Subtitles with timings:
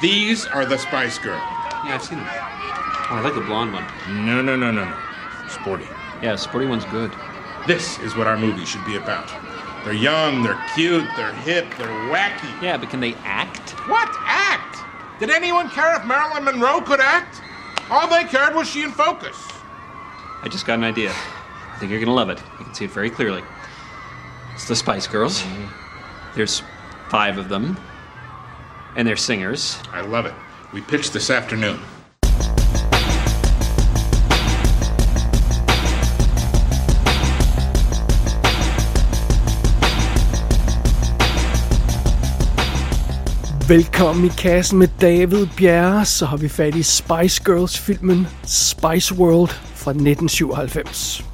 [0.00, 1.42] These are the Spice Girls.
[1.84, 2.26] Yeah, I've seen them.
[2.26, 3.84] Oh, I like the blonde one.
[4.24, 4.96] No, no, no, no, no.
[5.48, 5.86] Sporty.
[6.22, 7.12] Yeah, sporty one's good.
[7.66, 9.28] This is what our movie should be about.
[9.84, 12.62] They're young, they're cute, they're hip, they're wacky.
[12.62, 13.70] Yeah, but can they act?
[13.88, 14.08] What?
[14.20, 14.78] Act?
[15.20, 17.42] Did anyone care if Marilyn Monroe could act?
[17.90, 19.48] All they cared was she in focus.
[20.42, 21.10] I just got an idea.
[21.10, 22.42] I think you're gonna love it.
[22.58, 23.42] You can see it very clearly.
[24.54, 25.42] It's the Spice Girls.
[25.42, 26.36] Mm-hmm.
[26.36, 26.62] There's
[27.08, 27.76] five of them.
[28.96, 29.78] And they're singers.
[29.92, 30.34] I love it.
[30.72, 31.78] We pitched this afternoon.
[43.68, 49.50] Velkommen i kassen med David Bjerre, så har vi fat i Spice Girls-filmen Spice World
[49.74, 51.29] fra 1997.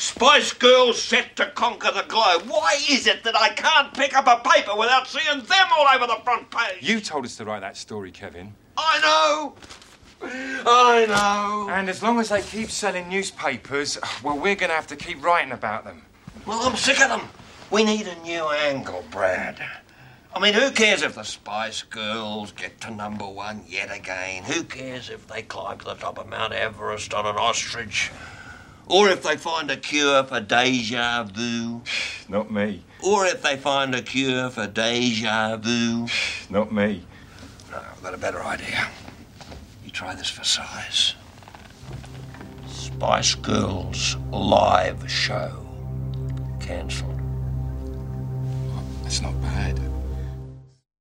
[0.00, 2.44] Spice Girls set to conquer the globe.
[2.48, 6.06] Why is it that I can't pick up a paper without seeing them all over
[6.06, 6.78] the front page?
[6.80, 8.54] You told us to write that story, Kevin.
[8.78, 9.54] I know.
[10.22, 11.70] I know.
[11.70, 15.22] And as long as they keep selling newspapers, well, we're going to have to keep
[15.22, 16.00] writing about them.
[16.46, 17.28] Well, I'm sick of them.
[17.70, 19.62] We need a new angle, Brad.
[20.34, 24.44] I mean, who cares if the Spice Girls get to number one yet again?
[24.44, 28.10] Who cares if they climb to the top of Mount Everest on an ostrich?
[28.90, 31.82] Or if they find a cure for deja vu?
[32.28, 32.82] Not me.
[33.04, 36.08] Or if they find a cure for deja vu?
[36.50, 37.04] Not me.
[37.70, 38.88] No, I've got a better idea.
[39.84, 41.14] You try this for size.
[42.66, 45.66] Spice Girls live show.
[46.58, 47.20] Cancelled.
[49.02, 49.89] That's not bad.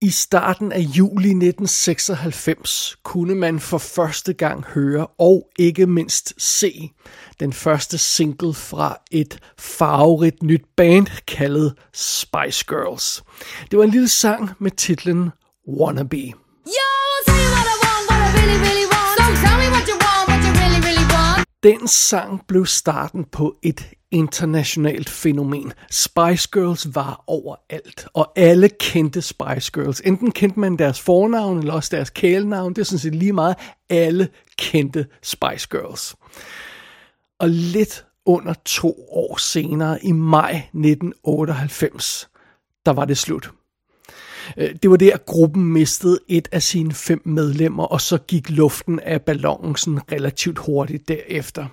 [0.02, 6.92] I starten af juli 1996 kunne man for første gang høre og ikke mindst se
[7.40, 13.24] den første single fra et farverigt nyt band kaldet Spice Girls.
[13.72, 15.30] Det var en lille sang med titlen
[15.80, 16.18] Wannabe.
[16.18, 16.90] Yo,
[17.26, 19.16] tell what I want, what I really, really want.
[19.20, 21.48] So tell me what you want, what you really, really want.
[21.64, 23.82] Den sang blev starten på et
[24.12, 25.74] internationalt fænomen.
[25.92, 30.02] Spice Girls var overalt, og alle kendte Spice Girls.
[30.02, 32.74] Enten kendte man deres fornavn, eller også deres kælenavn.
[32.74, 33.56] Det er sådan set lige meget.
[33.90, 36.16] Alle kendte Spice Girls.
[37.40, 42.30] Og lidt under to år senere, i maj 1998,
[42.86, 43.52] der var det slut.
[44.58, 49.00] Øh, det var der, gruppen mistede et af sine fem medlemmer, og så gik luften
[49.00, 49.76] af ballonen
[50.12, 51.66] relativt hurtigt derefter.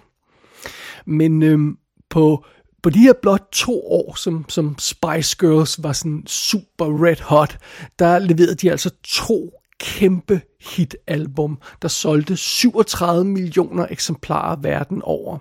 [1.07, 1.79] Men øhm,
[2.11, 2.45] på,
[2.83, 7.59] på de her blot to år, som, som Spice Girls var sådan super red hot,
[7.99, 15.39] der leverede de altså to kæmpe hitalbum, der solgte 37 millioner eksemplarer verden over.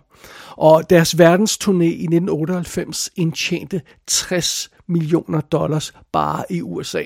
[0.51, 7.03] Og deres verdensturné i 1998 indtjente 60 millioner dollars bare i USA.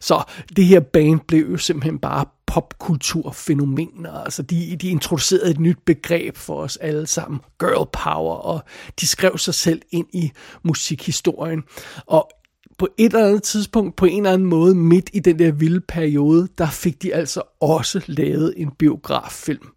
[0.00, 0.22] Så
[0.56, 4.12] det her band blev jo simpelthen bare popkulturfænomener.
[4.12, 8.60] Altså de, de introducerede et nyt begreb for os alle sammen, girl power, og
[9.00, 10.32] de skrev sig selv ind i
[10.62, 11.62] musikhistorien.
[12.06, 12.30] Og
[12.78, 15.80] på et eller andet tidspunkt, på en eller anden måde, midt i den der vilde
[15.80, 19.68] periode, der fik de altså også lavet en biograffilm.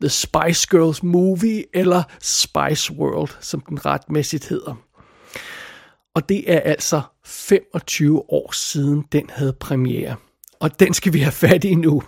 [0.00, 4.74] The Spice Girls Movie, eller Spice World, som den retmæssigt hedder.
[6.14, 10.16] Og det er altså 25 år siden, den havde premiere.
[10.60, 12.02] Og den skal vi have fat i nu.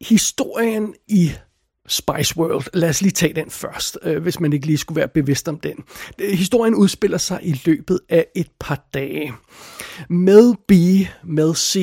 [0.00, 1.32] Historien i
[1.88, 5.08] Spice World, lad os lige tage den først, øh, hvis man ikke lige skulle være
[5.08, 5.76] bevidst om den.
[6.18, 9.32] Øh, historien udspiller sig i løbet af et par dage.
[10.08, 10.72] Med B,
[11.24, 11.76] med C,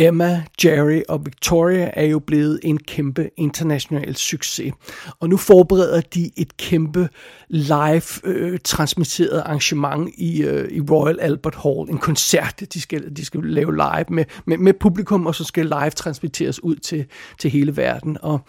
[0.00, 4.72] Emma, Jerry og Victoria er jo blevet en kæmpe international succes.
[5.20, 7.08] Og nu forbereder de et kæmpe
[7.48, 11.90] live øh, transmitteret arrangement i, øh, i Royal Albert Hall.
[11.90, 15.64] En koncert, de skal, de skal lave live med, med, med publikum, og så skal
[15.64, 17.06] live transmitteres ud til,
[17.38, 18.18] til hele verden.
[18.22, 18.40] Og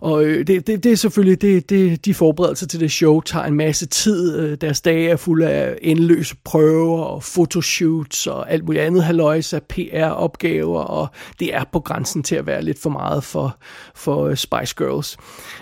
[0.00, 3.44] og øh, det, det, det er selvfølgelig, det, det, de forberedelser til det show tager
[3.44, 4.38] en masse tid.
[4.38, 9.52] Øh, Deres dage er fulde af endeløse prøver og fotoshoots og alt muligt andet halvøjs
[9.52, 11.08] af PR-opgaver, og
[11.40, 13.56] det er på grænsen til at være lidt for meget for,
[13.94, 15.16] for øh, Spice Girls.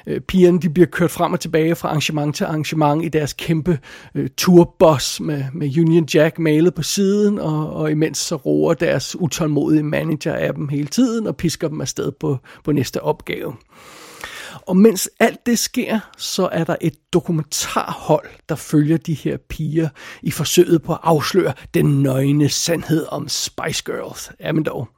[0.07, 3.79] Øh, Pigerne de bliver kørt frem og tilbage fra arrangement til arrangement i deres kæmpe
[4.15, 9.17] øh, turbus med, med Union Jack malet på siden, og, og imens så roer deres
[9.21, 13.53] utålmodige manager af dem hele tiden og pisker dem afsted på, på næste opgave.
[14.67, 19.89] Og mens alt det sker, så er der et dokumentarhold, der følger de her piger
[20.23, 24.33] i forsøget på at afsløre den nøgne sandhed om Spice Girls.
[24.41, 24.89] Jamen dog.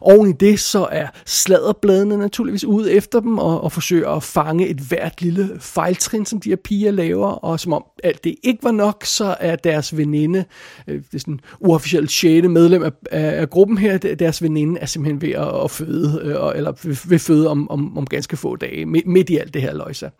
[0.00, 4.68] Oven i det, så er sladderbladene naturligvis ude efter dem og, og forsøger at fange
[4.68, 8.64] et hvert lille fejltrin, som de her piger laver, og som om alt det ikke
[8.64, 10.44] var nok, så er deres veninde,
[10.88, 12.48] øh, det er sådan uofficielt 6.
[12.48, 16.40] medlem af, af, af gruppen her, deres veninde er simpelthen ved at, at føde, øh,
[16.42, 16.72] og- eller
[17.08, 20.10] vil, føde om, om, om ganske få dage, midt, midt i alt det her løjse.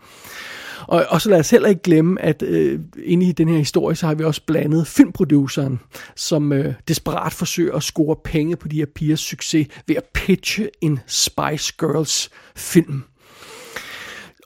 [0.88, 3.96] Og, og så lad os heller ikke glemme, at øh, inde i den her historie,
[3.96, 5.80] så har vi også blandet filmproduceren,
[6.16, 10.70] som øh, desperat forsøger at score penge på de her pigers succes ved at pitche
[10.80, 13.02] en Spice Girls film.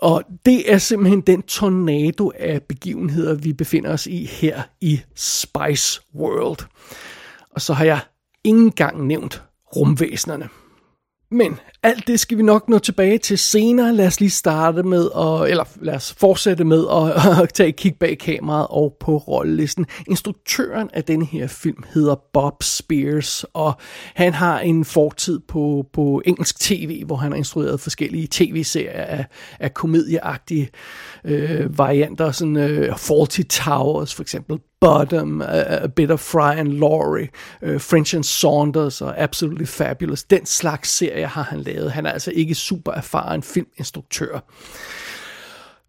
[0.03, 6.01] Og det er simpelthen den tornado af begivenheder, vi befinder os i her i Spice
[6.15, 6.67] World.
[7.51, 8.01] Og så har jeg
[8.45, 9.43] ikke engang nævnt
[9.77, 10.49] rumvæsenerne.
[11.31, 13.95] Men alt det skal vi nok nå tilbage til senere.
[13.95, 17.77] Lad os lige starte med, at, eller lad os fortsætte med at, at tage et
[17.77, 19.87] kig bag kameraet og på rollelisten.
[20.09, 23.75] Instruktøren af denne her film hedder Bob Spears, og
[24.15, 29.27] han har en fortid på, på engelsk tv, hvor han har instrueret forskellige tv-serier af,
[29.61, 30.69] af komedieagtige
[31.27, 36.69] øh, varianter, sådan øh, Faulty Towers for eksempel, Bottom, uh, A Bit of Fry and
[36.69, 37.29] Laurie,
[37.63, 40.25] uh, French and Saunders og Absolutely Fabulous.
[40.25, 41.93] Den slags serie har han lavet.
[41.93, 44.41] Han er altså ikke super erfaren filminstruktør.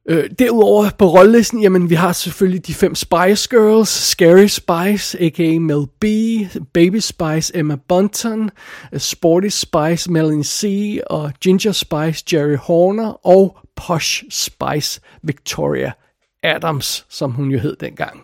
[0.09, 5.59] Øh, derudover på rollelisten, jamen vi har selvfølgelig de fem Spice Girls, Scary Spice, a.k.a.
[5.59, 6.05] Mel B,
[6.73, 8.49] Baby Spice, Emma Bunton,
[8.97, 15.91] Sporty Spice, Melanie C, og Ginger Spice, Jerry Horner, og Posh Spice, Victoria
[16.43, 18.23] Adams, som hun jo hed dengang.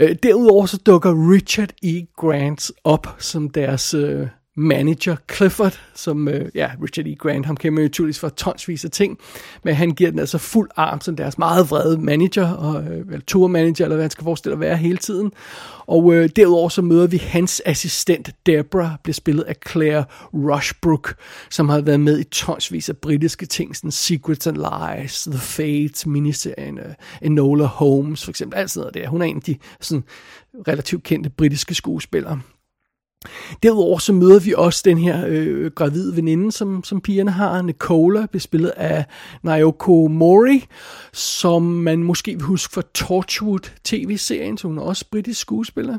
[0.00, 2.06] Øh, derudover så dukker Richard E.
[2.16, 7.14] Grant op som deres øh, manager, Clifford, som, øh, ja, Richard E.
[7.14, 9.18] Grant, ham kender man naturligvis for tonsvis af ting,
[9.64, 13.20] men han giver den altså fuld arm som deres meget vrede manager, og, øh, eller
[13.20, 15.32] tourmanager, eller hvad han skal forestille at være hele tiden.
[15.86, 21.14] Og øh, derudover så møder vi hans assistent, Deborah, bliver spillet af Claire Rushbrook,
[21.50, 26.06] som har været med i tonsvis af britiske ting, sådan Secrets and Lies, The Fates,
[26.06, 29.08] miniserien, øh, Enola Holmes, for eksempel, alt sådan noget der.
[29.08, 30.04] Hun er en af de sådan,
[30.68, 32.40] relativt kendte britiske skuespillere.
[33.62, 38.26] Derudover så møder vi også den her øh, gravide veninde, som, som pigerne har, Nicola,
[38.32, 39.04] bespillet af
[39.42, 40.64] Naoko Mori,
[41.12, 45.98] som man måske vil huske fra Torchwood tv-serien, så hun er også britisk skuespiller.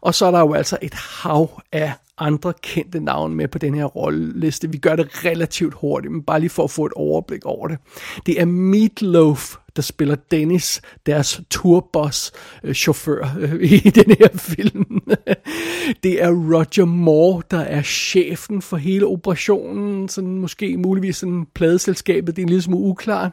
[0.00, 3.74] Og så er der jo altså et hav af andre kendte navne med på den
[3.74, 4.70] her rolleliste.
[4.70, 7.78] Vi gør det relativt hurtigt, men bare lige for at få et overblik over det.
[8.26, 15.00] Det er Meatloaf, der spiller Dennis, deres turboss-chauffør øh, øh i den her film.
[16.02, 22.36] det er Roger Moore, der er chefen for hele operationen, sådan måske muligvis sådan pladeselskabet,
[22.36, 23.32] det er en lille smule uklart.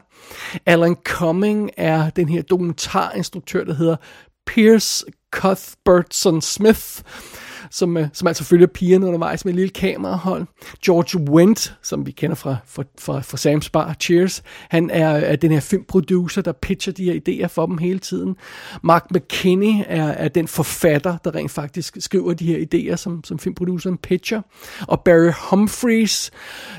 [0.66, 3.96] Alan Cumming er den her dokumentarinstruktør, der hedder
[4.46, 7.02] Pierce Cuthbertson Smith,
[7.70, 10.46] som, øh, som altså følger pigerne undervejs med et lille kamerahold.
[10.84, 15.36] George Wendt, som vi kender fra, fra, fra, fra Sam's Bar, Cheers, han er, er
[15.36, 18.36] den her filmproducer, der pitcher de her idéer for dem hele tiden.
[18.82, 23.38] Mark McKinney er, er den forfatter, der rent faktisk skriver de her idéer, som, som
[23.38, 24.42] filmproduceren pitcher.
[24.88, 26.30] Og Barry Humphries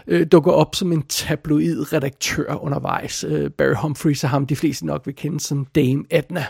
[0.07, 3.23] øh, dukker op som en tabloid redaktør undervejs.
[3.23, 6.45] Øh, Barry Humphries er ham, de fleste nok vil kende som Dame Edna.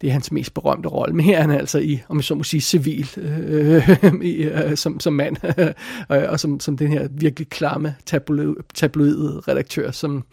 [0.00, 1.16] Det er hans mest berømte rolle.
[1.16, 3.88] Men her er han altså i, om jeg så må sige, civil øh,
[4.22, 5.36] i, øh, som, som mand.
[6.08, 10.24] og og som, som den her virkelig klamme tabloid, tabloid redaktør, som,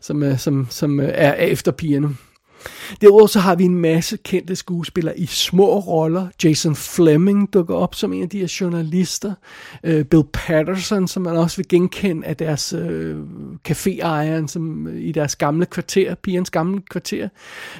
[0.00, 2.16] som, øh, som, som øh, er efter pigerne.
[3.00, 6.26] Derudover så har vi en masse kendte skuespillere i små roller.
[6.44, 9.32] Jason Fleming dukker op som en af de her journalister.
[9.88, 13.16] Uh, Bill Patterson, som man også vil genkende af deres uh,
[13.68, 17.28] caféejeren som, uh, i deres gamle kvarter, pigernes gamle kvarter.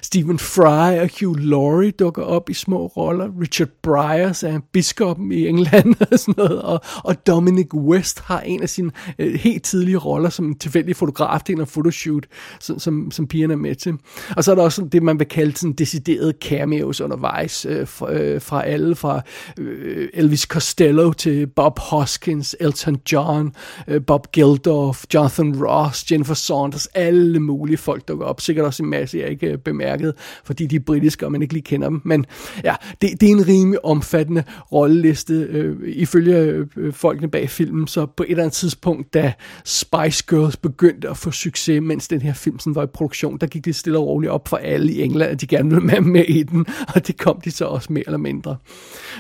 [0.02, 3.28] Stephen Fry og Hugh Laurie dukker op i små roller.
[3.40, 6.62] Richard Bryars er biskoppen i England og sådan noget.
[6.62, 10.96] Og, og Dominic West har en af sine uh, helt tidlige roller som en tilfældig
[10.96, 12.26] fotograf til en fotoshoot,
[12.60, 13.94] som, som, som pigerne er med til.
[14.36, 18.12] Og så er der også det, man vil kalde sådan deciderede cameos undervejs øh, fra,
[18.12, 19.22] øh, fra alle, fra
[19.58, 23.54] øh, Elvis Costello til Bob Hoskins, Elton John,
[23.88, 28.40] øh, Bob Geldof, Jonathan Ross, Jennifer Saunders, alle mulige folk dukker op.
[28.40, 31.54] Sikkert også en masse, jeg ikke øh, bemærket, fordi de er britiske, og man ikke
[31.54, 32.00] lige kender dem.
[32.04, 32.26] Men
[32.64, 37.86] ja, det, det er en rimelig omfattende rolleliste, øh, ifølge øh, folkene bag filmen.
[37.86, 39.32] Så på et eller andet tidspunkt, da
[39.64, 43.46] Spice Girls begyndte at få succes, mens den her film sådan var i produktion, der
[43.46, 46.00] gik det stille og roligt op for alle i England, at de gerne ville være
[46.00, 48.56] med i den, og det kom de så også mere eller mindre.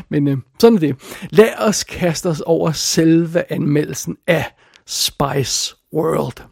[0.08, 0.96] Men øh, sådan er det.
[1.30, 4.44] Lad os kaste os over selve anmeldelsen af
[4.86, 6.42] Spice World.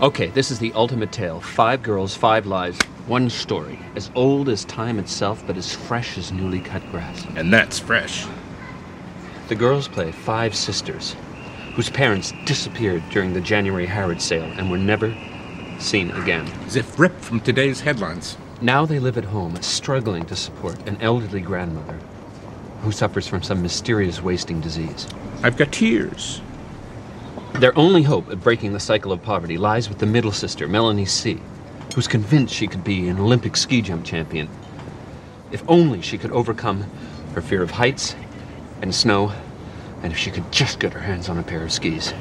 [0.00, 1.40] Okay, this is the ultimate tale.
[1.40, 3.78] Five girls, five lies, one story.
[3.96, 7.26] As old as time itself, but as fresh as newly cut grass.
[7.36, 8.26] And that's fresh.
[9.48, 11.16] The girls play five sisters
[11.76, 15.14] whose parents disappeared during the January Harrods sale and were never
[15.80, 16.46] seen again.
[16.66, 18.36] As if ripped from today's headlines.
[18.60, 21.98] Now they live at home, struggling to support an elderly grandmother
[22.82, 25.06] who suffers from some mysterious wasting disease.
[25.42, 26.40] I've got tears.
[27.54, 31.06] Their only hope of breaking the cycle of poverty lies with the middle sister, Melanie
[31.06, 31.40] C.,
[31.94, 34.48] who's convinced she could be an Olympic ski jump champion.
[35.50, 36.84] If only she could overcome
[37.34, 38.14] her fear of heights
[38.82, 39.32] and snow,
[40.02, 42.12] and if she could just get her hands on a pair of skis.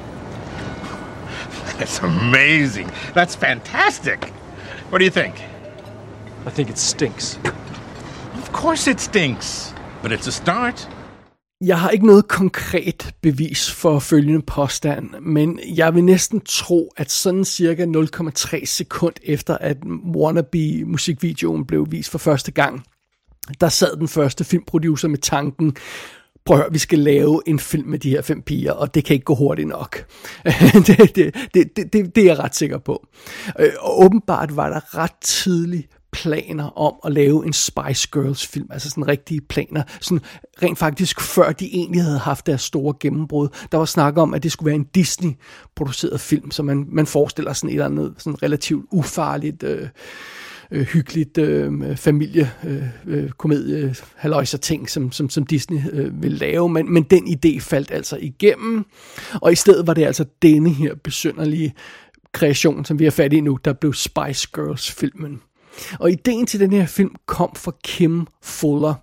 [1.79, 2.87] That's amazing.
[3.13, 4.19] That's fantastic.
[4.89, 5.35] What do you think?
[6.45, 7.39] I think it stinks.
[8.37, 9.73] Of course it stinks.
[10.01, 10.89] But it's a start.
[11.61, 17.11] Jeg har ikke noget konkret bevis for følgende påstand, men jeg vil næsten tro, at
[17.11, 19.77] sådan cirka 0,3 sekund efter, at
[20.15, 22.83] Wannabe musikvideoen blev vist for første gang,
[23.61, 25.75] der sad den første filmproducer med tanken,
[26.45, 29.05] prøv at høre, vi skal lave en film med de her fem piger, og det
[29.05, 30.05] kan ikke gå hurtigt nok.
[30.87, 33.07] det, det, det, det, det er jeg ret sikker på.
[33.59, 38.67] Øh, og åbenbart var der ret tidligt planer om at lave en Spice Girls film,
[38.71, 40.21] altså sådan rigtige planer, sådan
[40.63, 43.47] rent faktisk før de egentlig havde haft deres store gennembrud.
[43.71, 47.53] Der var snak om, at det skulle være en Disney-produceret film, så man, man forestiller
[47.53, 49.87] sådan et eller andet sådan relativt ufarligt, øh,
[50.71, 52.51] øh, hyggeligt øh, familie,
[53.07, 53.29] øh,
[54.25, 58.17] øh, ting, som, som, som Disney øh, ville lave, men, men den idé faldt altså
[58.21, 58.85] igennem,
[59.41, 61.73] og i stedet var det altså denne her besynderlige
[62.31, 65.41] kreation, som vi har fat i nu, der blev Spice Girls-filmen.
[65.99, 68.93] Og ideen til den her film kom fra Kim Fuller.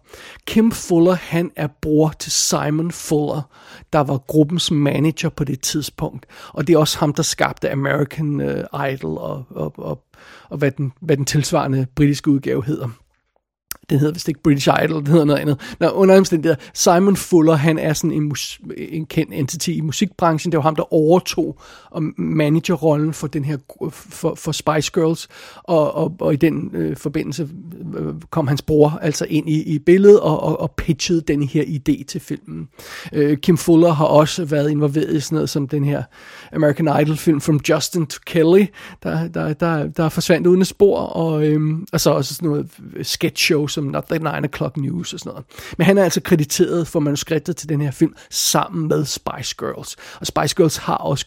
[0.47, 3.43] Kim Fuller, han er bror til Simon Fuller,
[3.93, 6.27] der var gruppens manager på det tidspunkt.
[6.49, 10.05] Og det er også ham, der skabte American øh, Idol og, og, og,
[10.51, 12.89] og hvad, den, hvad den tilsvarende britiske udgave hedder.
[13.91, 15.77] Den hedder vist ikke British Idol, den hedder noget andet.
[15.81, 20.53] Nå, under omstændigheder, Simon Fuller, han er sådan en, mus, en kendt entity i musikbranchen.
[20.53, 21.59] Det var ham, der overtog
[21.93, 23.57] og managerrollen for den her
[23.91, 25.29] for, for Spice Girls,
[25.63, 27.49] og, og, og i den øh, forbindelse
[27.99, 31.63] øh, kom hans bror altså ind i, i billedet og, og, og pitchede den her
[31.63, 32.69] idé til filmen.
[33.13, 36.03] Øh, Kim Fuller har også været involveret i sådan noget som den her
[36.53, 38.67] American Idol film From Justin to Kelly,
[39.03, 42.71] der, der, der, der forsvandt uden spor, og, øhm, og så også sådan noget
[43.03, 45.45] sketch show som Not the 9 O'Clock News og sådan noget.
[45.79, 49.97] Men han er altså krediteret for manuskriptet til den her film sammen med Spice Girls.
[50.21, 51.27] Og Spice Girls har også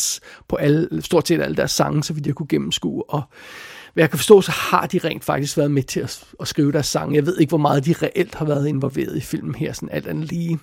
[0.00, 3.10] hits på alle, stort set alle deres sange, så vidt jeg kunne gennemskue.
[3.10, 3.22] Og
[3.94, 6.72] hvad jeg kan forstå, så har de rent faktisk været med til at, at skrive
[6.72, 7.14] deres sange.
[7.14, 10.06] Jeg ved ikke, hvor meget de reelt har været involveret i filmen her, sådan alt
[10.06, 10.58] andet lige.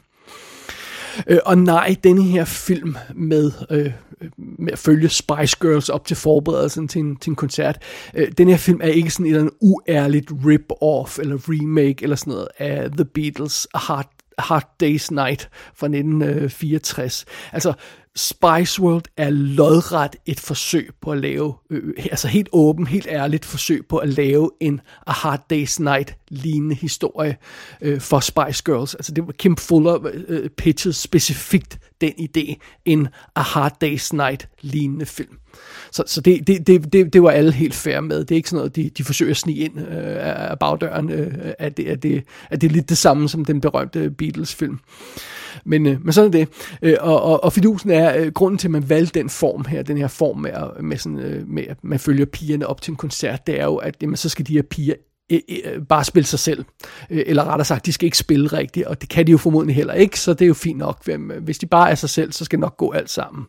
[1.28, 3.92] Øh, og nej, denne her film med, øh,
[4.38, 7.82] med at følge Spice Girls op til forberedelsen til en, til en koncert,
[8.14, 12.16] øh, den her film er ikke sådan et eller andet uærligt rip-off eller remake eller
[12.16, 17.26] sådan noget af The Beatles' A Hard, Hard Day's Night fra 1964.
[17.28, 17.74] Øh, altså,
[18.18, 23.08] Spice World er lodret et forsøg på at lave, øh, øh, altså helt åben, helt
[23.10, 27.38] ærligt forsøg på at lave en A Hard Day's Night lignende historie
[27.82, 28.96] øh, for Spice Girls.
[28.96, 32.56] Altså det var Kim Fuller øh, pitched specifikt den idé,
[32.86, 35.38] en A Hard Day's Night lignende film.
[35.98, 38.20] Så, så det, det, det, det, det var alle helt fair med.
[38.20, 40.16] Det er ikke sådan noget, de, de forsøger at snige ind øh,
[40.52, 43.62] af bagdøren, øh, at, det, at, det, at det er lidt det samme som den
[43.62, 44.80] berømte Beatles-film.
[45.66, 46.48] Men, øh, men sådan er det.
[46.82, 49.84] Øh, og, og, og fidusen er, øh, grunden til, at man valgte den form her,
[49.84, 52.92] den her form med, at- med, sådan, øh, med at man følger pigerne op til
[52.92, 54.94] en koncert, det er jo, at jamen, så skal de her piger
[55.32, 56.66] øh, øh, bare spille sig selv.
[57.10, 59.94] Eller rettere sagt, de skal ikke spille rigtigt, og det kan de jo formodentlig heller
[59.94, 61.10] ikke, så det er jo fint nok.
[61.42, 63.46] Hvis de bare er sig selv, så skal det nok gå alt sammen.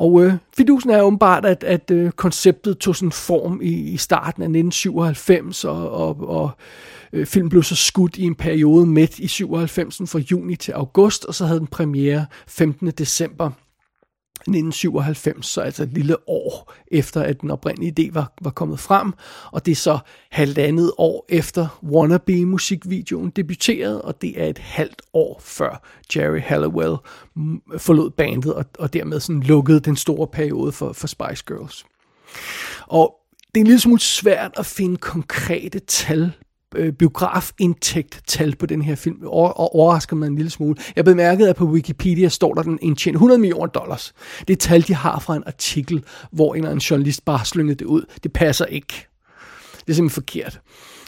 [0.00, 4.42] Og øh, fidusen er åbenbart, at, at øh, konceptet tog sådan form i, i starten
[4.42, 6.50] af 1997, og, og, og
[7.12, 11.24] øh, filmen blev så skudt i en periode midt i 97 fra juni til august,
[11.24, 12.90] og så havde den premiere 15.
[12.90, 13.50] december
[14.40, 19.12] 1997, så altså et lille år efter, at den oprindelige idé var, var kommet frem.
[19.52, 19.98] Og det er så
[20.30, 25.82] halvandet år efter Wannabe-musikvideoen debuterede, og det er et halvt år før
[26.16, 26.96] Jerry Halliwell
[27.36, 31.84] mm, forlod bandet, og, og dermed sådan lukkede den store periode for, for Spice Girls.
[32.86, 33.14] Og
[33.54, 36.32] det er en lille smule svært at finde konkrete tal
[36.76, 40.76] øh, biografindtægt-tal på den her film, og, og overrasker mig en lille smule.
[40.96, 44.14] Jeg bemærkede, at på Wikipedia står der, den indtjent 100 millioner dollars.
[44.48, 47.78] Det er tal, de har fra en artikel, hvor en eller anden journalist bare slyngede
[47.78, 48.02] det ud.
[48.22, 49.06] Det passer ikke.
[49.80, 50.60] Det er simpelthen forkert.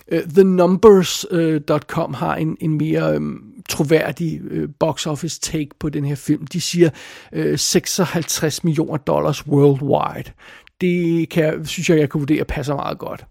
[0.08, 5.88] Øh, uh, TheNumbers.com øh, har en, en mere um, troværdig uh, box office take på
[5.88, 6.46] den her film.
[6.46, 6.90] De siger
[7.36, 10.32] uh, 56 millioner dollars worldwide.
[10.80, 13.24] Det kan, synes jeg, jeg kan vurdere passer meget godt.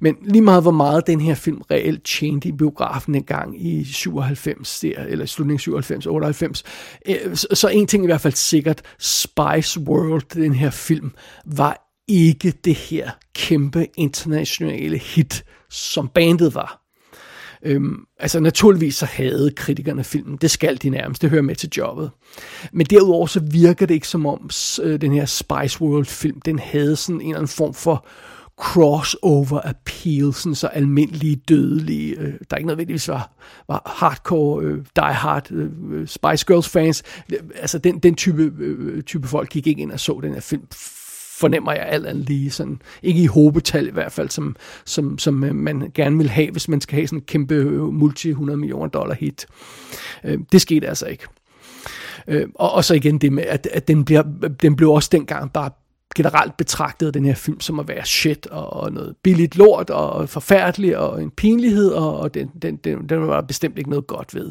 [0.00, 3.84] Men lige meget hvor meget den her film reelt tjente i biografen en gang i
[3.84, 6.64] 97, der, eller slutningen 97, 98,
[7.08, 11.12] øh, så, så en ting i hvert fald sikkert, Spice World, den her film,
[11.46, 16.86] var ikke det her kæmpe internationale hit, som bandet var.
[17.62, 21.70] Øhm, altså naturligvis så havde kritikerne filmen, det skal de nærmest, det hører med til
[21.76, 22.10] jobbet.
[22.72, 24.50] Men derudover så virker det ikke som om
[24.82, 28.06] øh, den her Spice World film, den havde sådan en eller anden form for
[28.58, 33.30] crossover appeal, sådan så almindelige dødelige, øh, der ikke nødvendigvis var,
[33.68, 37.02] var hardcore, øh, die hard øh, øh, Spice Girls fans,
[37.54, 40.66] altså den, den type, øh, type folk gik ikke ind og så den her film
[41.38, 42.50] fornemmer jeg alt andet lige.
[42.50, 46.50] Sådan, ikke i hobetal i hvert fald, som, som, som øh, man gerne vil have,
[46.50, 49.46] hvis man skal have sådan en kæmpe øh, multi-100 millioner dollar hit.
[50.24, 51.24] Øh, det skete altså ikke.
[52.28, 54.22] Øh, og, og så igen det med, at, at den, bliver,
[54.62, 55.70] den blev også dengang bare
[56.16, 60.28] generelt betragtede den her film som at være shit og, og noget billigt lort og
[60.28, 64.34] forfærdelig og en pinlighed, og, og den, den, den, den var bestemt ikke noget godt
[64.34, 64.50] ved.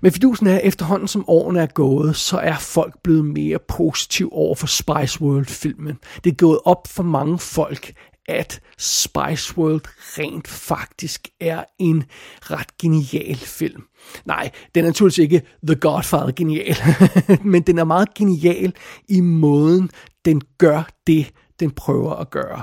[0.00, 4.28] Men fidusen er, at efterhånden som årene er gået, så er folk blevet mere positiv
[4.32, 5.98] over for Spice World-filmen.
[6.24, 7.94] Det er gået op for mange folk,
[8.28, 9.82] at Spice World
[10.18, 12.04] rent faktisk er en
[12.40, 13.82] ret genial film.
[14.24, 16.76] Nej, den er naturligvis ikke The Godfather genial,
[17.52, 18.72] men den er meget genial
[19.08, 19.90] i måden,
[20.24, 22.62] den gør det, den prøver at gøre.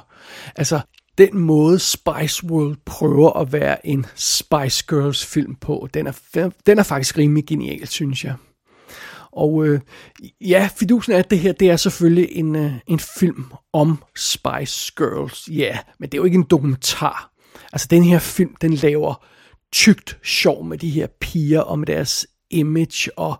[0.55, 0.79] Altså,
[1.17, 6.79] den måde Spice World prøver at være en Spice Girls film på, den er, den
[6.79, 8.35] er faktisk rimelig genial, synes jeg.
[9.31, 9.79] Og øh,
[10.41, 14.93] ja, fidusen er, at det her, det er selvfølgelig en, øh, en film om Spice
[14.97, 15.49] Girls.
[15.51, 17.31] Ja, men det er jo ikke en dokumentar.
[17.73, 19.25] Altså, den her film, den laver
[19.71, 23.39] tygt sjov med de her piger og med deres image, og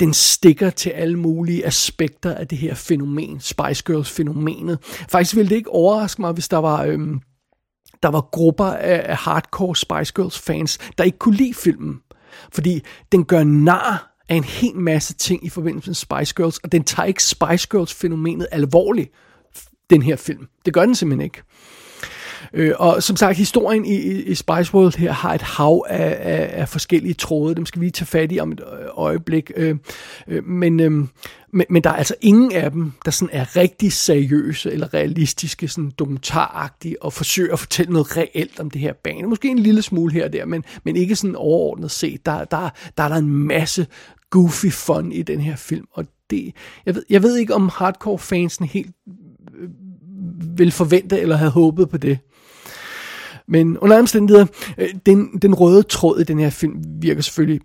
[0.00, 4.78] den stikker til alle mulige aspekter af det her fænomen, Spice Girls-fænomenet.
[5.10, 6.84] Faktisk ville det ikke overraske mig, hvis der var...
[6.84, 7.20] Øhm,
[8.02, 12.00] der var grupper af hardcore Spice Girls fans, der ikke kunne lide filmen.
[12.52, 12.80] Fordi
[13.12, 16.84] den gør nar af en hel masse ting i forbindelse med Spice Girls, og den
[16.84, 19.10] tager ikke Spice Girls fænomenet alvorligt,
[19.90, 20.48] den her film.
[20.64, 21.42] Det gør den simpelthen ikke.
[22.52, 26.60] Øh, og som sagt, historien i, i Spice World her har et hav af, af,
[26.60, 27.54] af forskellige tråde.
[27.54, 29.52] Dem skal vi tage fat i om et øh, øjeblik.
[29.56, 29.76] Øh,
[30.28, 30.90] øh, men, øh,
[31.52, 35.68] men, men der er altså ingen af dem, der sådan er rigtig seriøse eller realistiske,
[35.68, 39.28] sådan dokumentaragtige og forsøger at fortælle noget reelt om det her bane.
[39.28, 42.26] Måske en lille smule her og der, men, men ikke sådan overordnet set.
[42.26, 43.86] Der, der, der er der en masse
[44.30, 46.54] goofy fun i den her film, og det,
[46.86, 48.90] jeg, ved, jeg ved ikke, om hardcore fansen helt
[49.58, 49.68] øh,
[50.38, 52.18] ville vil forvente eller have håbet på det.
[53.48, 54.46] Men under omstændigheder,
[54.78, 57.60] øh, den, den røde tråd i den her film virker selvfølgelig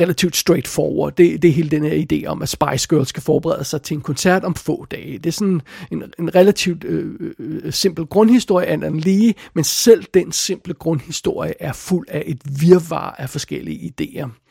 [0.00, 1.16] relativt straightforward.
[1.16, 3.94] Det, det er hele den her idé om, at Spice Girls skal forberede sig til
[3.94, 5.18] en koncert om få dage.
[5.18, 10.04] Det er sådan en, en relativt øh, øh, simpel grundhistorie andet den lige, men selv
[10.14, 14.43] den simple grundhistorie er fuld af et virvar af forskellige idéer.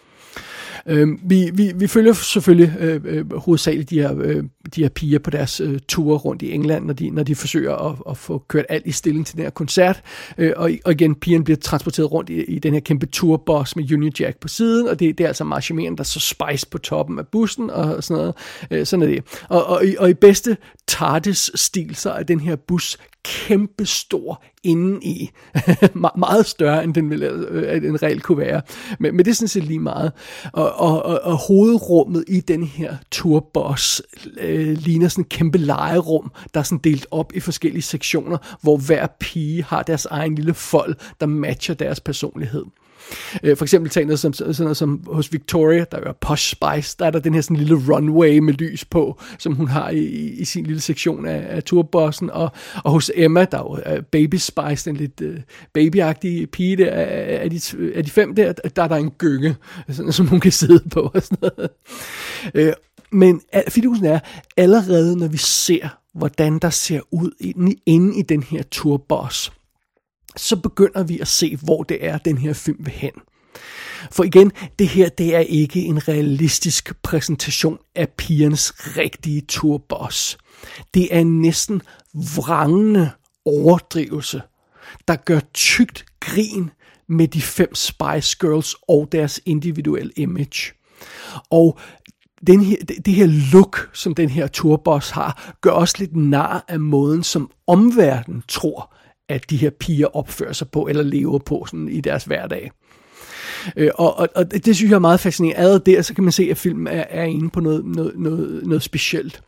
[0.88, 4.43] Øh, vi, vi, vi følger selvfølgelig øh, øh, hovedsageligt de her, øh,
[4.76, 7.76] de her piger på deres øh, ture rundt i England, når de, når de forsøger
[7.76, 10.02] at, at få kørt alt i stilling til den her koncert.
[10.38, 13.93] Øh, og, og igen, pigerne bliver transporteret rundt i, i den her kæmpe turbus med
[13.93, 17.19] Union Jack på siden, og det, det er altså marchemeren, der så spice på toppen
[17.19, 18.36] af bussen og sådan noget.
[18.72, 19.24] Øh, sådan er det.
[19.50, 24.44] Og, og, og i bedste TARDIS-stil, så er den her bus kæmpe stor
[25.96, 28.62] Me- meget større, end den, ville, øh, en regel kunne være.
[29.00, 30.12] Men, men det er sådan set lige meget.
[30.54, 34.02] Og, og, og, og hovedrummet i den her turbus
[34.40, 38.78] øh, ligner sådan et kæmpe legerum, der er sådan delt op i forskellige sektioner, hvor
[38.78, 42.64] hver pige har deres egen lille fold, der matcher deres personlighed.
[43.44, 46.96] Øh, for eksempel tag noget som, sådan noget som hos Victoria, der er Posh Spice,
[47.00, 50.06] der er der den her sådan lille runway med lys på, som hun har i,
[50.30, 52.52] i sin lille sektion af, af turbossen, og,
[52.84, 55.39] og hos Emma, der er jo øh, Baby Spice, den lidt øh,
[55.74, 57.62] babyagtige pige der, af, de,
[57.96, 59.56] af de fem der, der er der en gynge,
[59.89, 61.70] sådan, som hun kan sidde på og sådan noget.
[62.54, 62.74] Øh,
[63.12, 64.20] men fidusen er,
[64.58, 67.32] allerede når vi ser, hvordan der ser ud
[67.86, 69.52] inde, i den her turboss,
[70.38, 73.12] så begynder vi at se, hvor det er, den her film vil hen.
[74.12, 80.38] For igen, det her det er ikke en realistisk præsentation af pigernes rigtige turboss.
[80.93, 81.82] Det er næsten
[82.36, 83.12] vrangende
[83.46, 84.41] overdrivelse,
[85.08, 86.69] der gør tygt grin
[87.08, 90.74] med de fem Spice Girls og deres individuelle image.
[91.50, 91.80] Og
[92.48, 96.80] den her, det her look, som den her turboss har, gør også lidt nar af
[96.80, 98.96] måden, som omverdenen tror,
[99.30, 102.72] at de her piger opfører sig på eller lever på sådan i deres hverdag.
[103.78, 105.60] Øh, og, og, og det synes jeg er meget fascinerende.
[105.60, 108.62] Allerede der, så kan man se, at filmen er, er inde på noget, noget, noget,
[108.66, 109.42] noget specielt.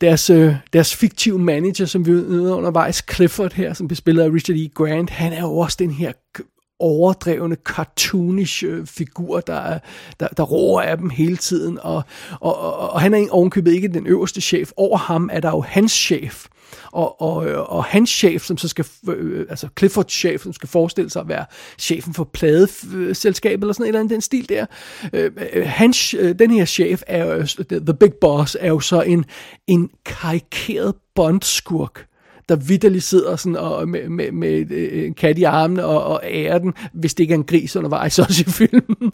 [0.00, 4.30] Deres, øh, deres fiktive manager, som vi møder undervejs, Clifford her, som bliver spillet af
[4.30, 4.68] Richard E.
[4.74, 6.12] Grant, han er jo også den her
[6.80, 9.78] overdrevne, cartoonish øh, figur, der,
[10.20, 12.02] der, der roer af dem hele tiden, og,
[12.40, 14.70] og, og, og han er ovenkøbet ikke den øverste chef.
[14.76, 16.46] Over ham er der jo hans chef,
[16.92, 20.68] og, og, øh, og hans chef, som så skal, øh, altså Cliffords chef, som skal
[20.68, 21.44] forestille sig at være
[21.78, 24.66] chefen for pladeselskabet, eller sådan et eller andet den stil der.
[25.12, 28.80] Øh, øh, hans, øh, den her chef, er jo, øh, The Big Boss, er jo
[28.80, 29.24] så en,
[29.66, 32.07] en karikeret bondskurk,
[32.48, 36.20] der vidderligt sidder sådan og med, med, med øh, en kat i armene og, og
[36.24, 39.12] ærer den, hvis det ikke er en gris undervejs også i filmen.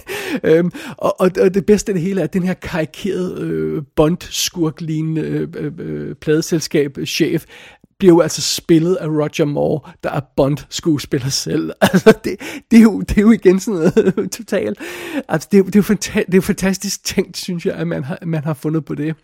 [0.44, 3.82] øhm, og, og, og det bedste af det hele er, at den her karikerede øh,
[3.96, 10.20] Bond-skurk-lignende øh, øh, øh pladeselskab-chef øh, bliver jo altså spillet af Roger Moore, der er
[10.36, 11.72] Bond-skuespiller selv.
[11.92, 12.36] Altså, det,
[12.70, 14.78] det, er jo, det er jo igen sådan noget totalt.
[15.28, 17.86] Altså, det, er, det, er jo fanta- det er jo fantastisk tænkt, synes jeg, at
[17.86, 19.14] man har, man har fundet på det.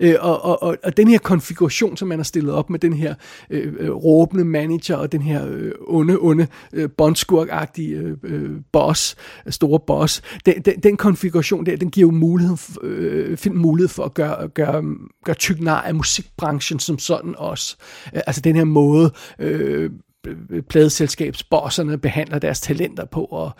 [0.00, 2.92] Øh, og, og, og, og den her konfiguration, som man har stillet op med den
[2.92, 3.14] her
[3.50, 9.16] øh, øh råbende manager og den her øh, onde, onde øh, bondskurk-agtige øh, øh, boss,
[9.50, 14.04] store boss, den, den, den konfiguration der, den giver jo mulighed, øh, film mulighed for
[14.04, 14.84] at gøre, gøre,
[15.24, 17.76] gøre tyk nar af musikbranchen som sådan også.
[18.14, 19.12] Øh, altså den her måde...
[19.38, 19.90] Øh,
[20.26, 23.50] Øh, pladeselskabsbosserne behandler deres talenter på, og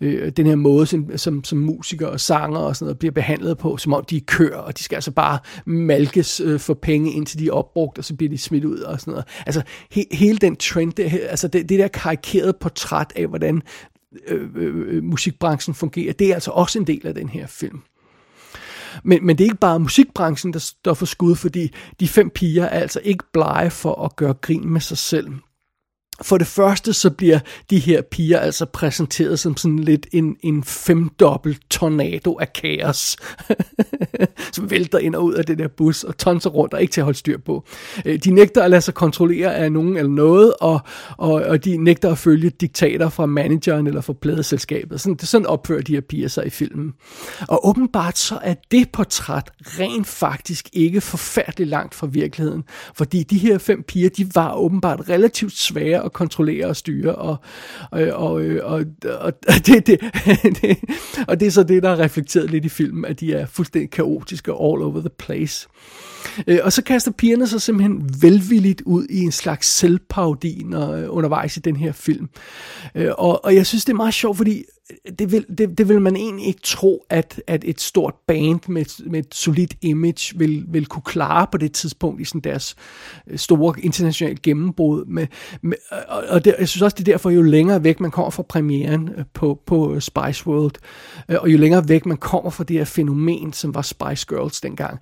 [0.00, 3.58] øh, den her måde, som, som, som musikere og sanger og sådan noget bliver behandlet
[3.58, 7.12] på, som om de er køer, og de skal altså bare malkes øh, for penge,
[7.12, 9.26] indtil de er opbrugt, og så bliver de smidt ud og sådan noget.
[9.46, 13.62] Altså he, hele den trend, det, altså det, det der karikerede portræt af, hvordan
[14.28, 17.80] øh, øh, musikbranchen fungerer, det er altså også en del af den her film.
[19.04, 22.64] Men, men det er ikke bare musikbranchen, der står for skud, fordi de fem piger
[22.64, 25.28] er altså ikke blege for at gøre grin med sig selv.
[26.22, 27.38] For det første så bliver
[27.70, 33.16] de her piger altså præsenteret som sådan lidt en, en femdobbelt tornado af kaos,
[34.52, 37.00] som vælter ind og ud af det der bus og tonser rundt og ikke til
[37.00, 37.64] at holde styr på.
[38.04, 40.80] Øh, de nægter at lade sig kontrollere af nogen eller noget, og,
[41.16, 45.00] og, og de nægter at følge diktater fra manageren eller fra pladeselskabet.
[45.00, 46.92] Sådan, det sådan opfører de her piger sig i filmen.
[47.48, 53.38] Og åbenbart så er det portræt rent faktisk ikke forfærdeligt langt fra virkeligheden, fordi de
[53.38, 57.36] her fem piger, de var åbenbart relativt svære at kontrollere og styre, og,
[57.90, 60.00] og, og, og, og, det, det,
[60.62, 60.78] det,
[61.28, 63.90] og det er så det, der er reflekteret lidt i filmen, at de er fuldstændig
[63.90, 65.68] kaotiske all over the place.
[66.46, 71.56] Øh, og så kaster pigerne sig simpelthen velvilligt ud i en slags selvpaudin øh, undervejs
[71.56, 72.28] i den her film.
[72.94, 74.64] Øh, og, og jeg synes, det er meget sjovt, fordi
[75.18, 78.82] det vil, det, det vil man egentlig ikke tro, at, at et stort band med,
[78.82, 82.76] et- med et solidt image vil, vil kunne klare på det tidspunkt i sådan deres
[83.26, 85.04] øh, store internationale gennembrud.
[85.04, 85.26] Med,
[85.62, 85.76] med,
[86.28, 89.08] og det, jeg synes også, det er derfor, jo længere væk man kommer fra premieren
[89.16, 90.74] øh, på, på øh, Spice World,
[91.28, 94.98] og jo længere væk man kommer fra det her fænomen, som var Spice Girls dengang,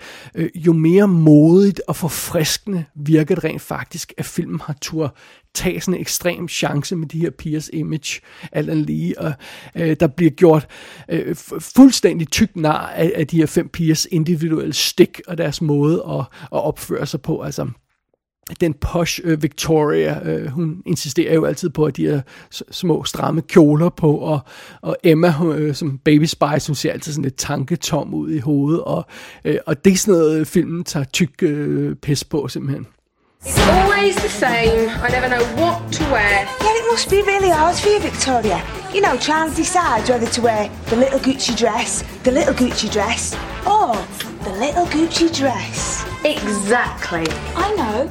[0.54, 5.14] jo mere modigt og forfriskende virker det rent faktisk, at filmen har tur
[5.54, 8.20] tage sådan en ekstrem chance med de her pigers image,
[8.52, 9.32] alt andet lige, og
[9.74, 10.66] øh, der bliver gjort
[11.08, 16.04] øh, fuldstændig tyk nar af, af de her fem pigers individuelle stik og deres måde
[16.08, 17.68] at, at opføre sig på, altså
[18.60, 22.22] den posh øh, Victoria, øh, hun insisterer jo altid på, at de har
[22.70, 24.40] små stramme kjoler på, og,
[24.82, 28.38] og Emma hun, øh, som Baby Spice, hun ser altid sådan lidt tanketom ud i
[28.38, 29.06] hovedet, og,
[29.44, 32.86] øh, og det er sådan noget, filmen tager tyk øh, pis på simpelthen.
[33.44, 34.88] It's always the same.
[34.88, 36.44] I never know what to wear.
[36.44, 38.64] Yeah, it must be really hard for you, Victoria.
[38.92, 42.90] You know, trying to decide whether to wear the little Gucci dress, the little Gucci
[42.90, 43.34] dress,
[43.66, 43.94] or
[44.44, 46.04] the little Gucci dress.
[46.24, 47.26] Exactly.
[47.56, 48.06] I know.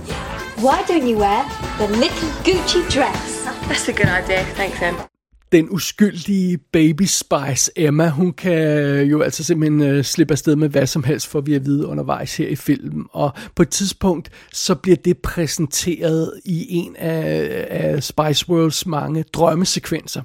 [0.62, 1.44] Why don't you wear
[1.78, 3.46] the little Gucci dress?
[3.68, 4.44] That's a good idea.
[4.56, 5.11] Thanks, Em.
[5.52, 10.88] Den uskyldige baby Spice Emma, hun kan jo altså simpelthen øh, slippe afsted med hvad
[10.88, 13.06] som helst, for vi at vide undervejs her i filmen.
[13.12, 19.24] Og på et tidspunkt, så bliver det præsenteret i en af, af Spice Worlds mange
[19.34, 20.22] drømmesekvenser.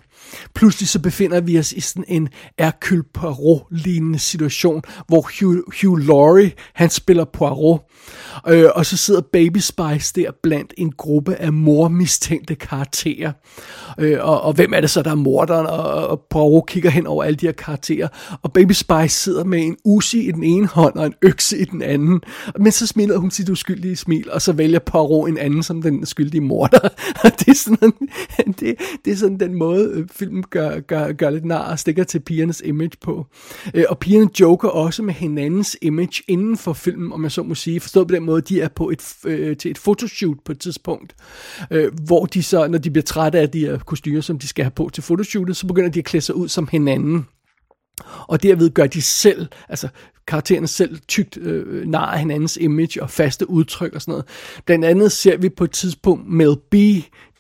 [0.55, 6.53] Pludselig så befinder vi os i sådan en Hercule Poirot-lignende situation, hvor Hugh, Hugh Laurie,
[6.75, 7.81] han spiller Poirot,
[8.49, 13.33] øh, og så sidder Baby Spice der blandt en gruppe af mormistænkte karakterer.
[13.99, 15.67] Øh, og, og hvem er det så, der er morderen?
[15.67, 18.09] Og, og Poirot kigger hen over alle de her karakterer,
[18.43, 21.65] og Baby Spice sidder med en usi i den ene hånd og en økse i
[21.65, 22.21] den anden.
[22.59, 26.07] Men så smiler hun sit uskyldige smil, og så vælger Poirot en anden som den
[26.07, 26.89] skyldige morder.
[27.25, 27.93] Og det er sådan,
[28.61, 32.05] det, det er sådan den måde, øh, filmen gør, gør, gør lidt nar og stikker
[32.05, 33.27] til pigernes image på.
[33.75, 37.55] Øh, og pigerne joker også med hinandens image inden for filmen, om jeg så må
[37.55, 37.81] sige.
[37.81, 41.15] Forstået på den måde, de er på et, øh, til et fotoshoot på et tidspunkt,
[41.71, 44.65] øh, hvor de så, når de bliver trætte af de her kostymer, som de skal
[44.65, 47.27] have på til fotoshootet, så begynder de at klæde sig ud som hinanden.
[48.29, 49.89] Og derved gør de selv, altså
[50.27, 54.25] karaktererne selv tygt øh, nar hinandens image og faste udtryk og sådan noget.
[54.67, 56.75] Blandt andet ser vi på et tidspunkt Mel B,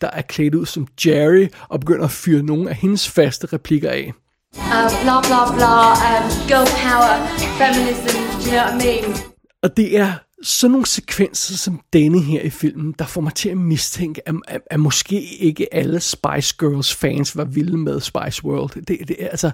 [0.00, 3.90] der er klædt ud som Jerry og begynder at fyre nogle af hendes faste replikker
[3.90, 4.12] af.
[4.56, 4.62] Uh,
[5.02, 7.14] blah, blah, blah, um, girl power,
[7.60, 9.16] feminism, do you know what I mean?
[9.62, 10.12] Og det er
[10.46, 14.34] sådan nogle sekvenser som denne her i filmen, der får mig til at mistænke, at,
[14.48, 18.82] at, at måske ikke alle Spice Girls fans var vilde med Spice World.
[18.82, 19.50] Det, det, altså,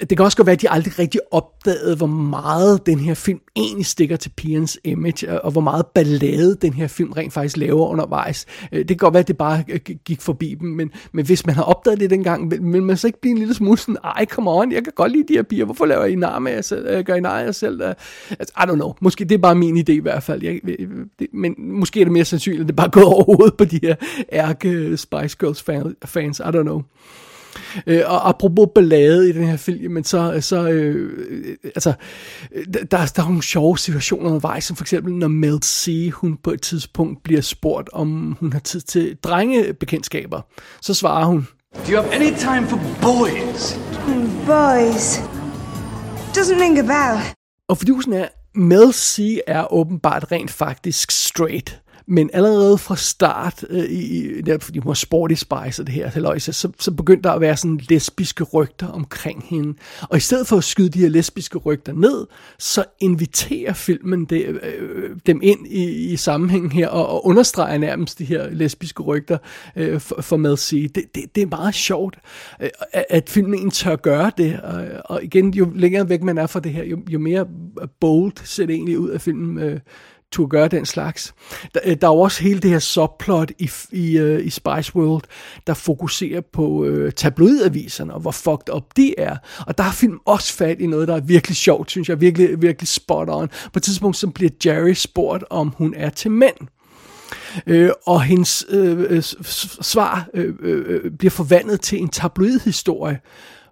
[0.00, 3.38] det kan også godt være, at de aldrig rigtig opdagede, hvor meget den her film
[3.56, 7.86] egentlig stikker til pigernes image, og hvor meget ballade den her film rent faktisk laver
[7.86, 8.46] undervejs.
[8.72, 11.46] Øh, det kan godt være, at det bare øh, gik forbi dem, men, men hvis
[11.46, 13.96] man har opdaget det dengang, vil, vil man så ikke blive en lille smule sådan,
[14.04, 16.52] ej, come on, jeg kan godt lide de her piger, hvorfor laver I nar med
[16.52, 17.82] jer selv, øh, gør I nar af jer selv?
[17.82, 20.42] Altså, I don't know, måske det er bare min idé i hvert fald.
[20.42, 20.60] Jeg,
[21.18, 23.64] det, men måske er det mere sandsynligt, at det bare er gået over hovedet på
[23.64, 23.94] de her
[24.32, 26.38] ærke Spice Girls fan, fans.
[26.38, 26.82] I don't know.
[27.86, 31.92] Øh, og apropos ballade i den her film, men så, så øh, altså,
[32.74, 36.50] der, der er nogle sjove situationer undervejs, som for eksempel når Mel C, hun på
[36.50, 40.40] et tidspunkt bliver spurgt, om hun har tid til drengebekendtskaber.
[40.80, 41.48] Så svarer hun,
[41.86, 43.78] Do you have any time for boys?
[44.06, 45.18] Hmm, boys.
[46.36, 47.20] Doesn't ring a bell.
[47.68, 51.82] Og fidusen er, Mel C er åbenbart rent faktisk straight.
[52.10, 56.10] Men allerede fra start, øh, i, der, fordi hun var sporty spice og det her,
[56.10, 59.74] halløjse, så, så begyndte der at være sådan lesbiske rygter omkring hende.
[60.02, 62.26] Og i stedet for at skyde de her lesbiske rygter ned,
[62.58, 67.78] så inviterer filmen det, øh, øh dem ind i, i sammenhængen her, og, og understreger
[67.78, 69.38] nærmest de her lesbiske rygter
[69.76, 70.88] øh, for, for med at sige.
[70.88, 72.18] Det, det, det er meget sjovt,
[72.62, 74.60] øh, at, at filmen tør gøre det.
[74.60, 77.46] Og, og igen, jo længere væk man er fra det her, jo, jo mere
[78.00, 79.80] bold ser det egentlig ud af filmen øh,
[80.32, 81.34] turde gøre den slags.
[81.74, 84.96] Der, øh, der er jo også hele det her subplot i, i, uh, i Spice
[84.96, 85.22] World,
[85.66, 89.36] der fokuserer på uh, tabloidaviserne og hvor fucked up de er.
[89.66, 92.62] Og der har film også fat i noget, der er virkelig sjovt, synes jeg, virkelig,
[92.62, 93.48] virkelig spot on.
[93.48, 96.56] På et tidspunkt så bliver Jerry spurgt, om hun er til mænd.
[97.66, 99.22] Øh, og hendes øh,
[99.82, 103.20] svar øh, øh, bliver forvandlet til en tabloidhistorie,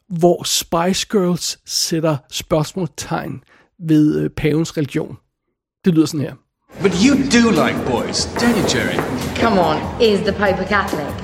[0.09, 3.42] hvor Spice Girls sætter spørgsmålstegn
[3.88, 5.16] ved øh, pavens religion.
[5.85, 6.48] Det lyder sådan her.
[6.83, 8.95] But you do like boys, don't you, Jerry?
[9.35, 11.15] Come on, is the Pope a Catholic?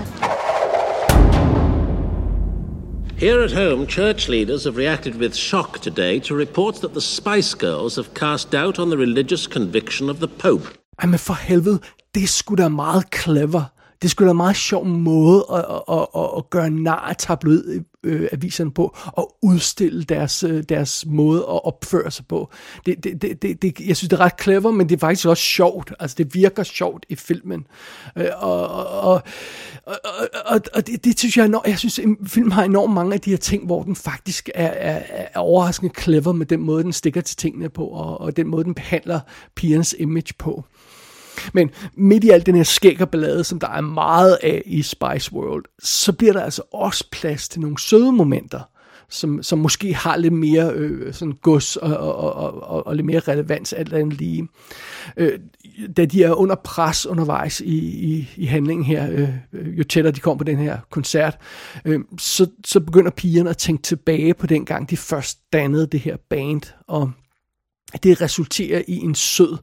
[3.17, 7.55] Here at home, church leaders have reacted with shock today to reports that the Spice
[7.55, 10.67] Girls have cast doubt on the religious conviction of the Pope.
[10.99, 11.79] Ej, men for helvede,
[12.15, 13.63] det er sgu da meget clever.
[14.03, 17.17] Det skulle da en meget sjov måde at, at, at, at gøre nar af
[18.05, 22.51] Øh, tabloidaviserne på, og udstille deres, øh, deres måde at opføre sig på.
[22.87, 25.27] Det, det, det, det, det, jeg synes, det er ret clever, men det er faktisk
[25.27, 25.93] også sjovt.
[26.01, 27.67] Altså, det virker sjovt i filmen.
[28.17, 29.23] Øh, og, og,
[29.87, 29.95] og,
[30.47, 33.21] og, og, det, det synes jeg, enormt, jeg synes, filmen film har enormt mange af
[33.21, 35.03] de her ting, hvor den faktisk er, er,
[35.35, 38.65] er overraskende clever med den måde, den stikker til tingene på, og, og den måde,
[38.65, 39.21] den behandler
[39.55, 40.65] pigernes image på.
[41.53, 45.65] Men midt i alt den her skæggerballade, som der er meget af i Spice World,
[45.83, 48.61] så bliver der altså også plads til nogle søde momenter,
[49.09, 53.07] som, som måske har lidt mere øh, sådan gods og, og, og, og, og lidt
[53.07, 54.49] mere relevans alt andet lige.
[55.17, 55.39] Øh,
[55.97, 60.15] da de er under pres undervejs i, i, i handlingen her, øh, øh jo tættere
[60.15, 61.39] de kommer på den her koncert,
[61.85, 66.01] øh, så, så begynder pigerne at tænke tilbage på den gang, de først dannede det
[66.01, 67.11] her band, og
[68.03, 69.59] det resulterer i en sød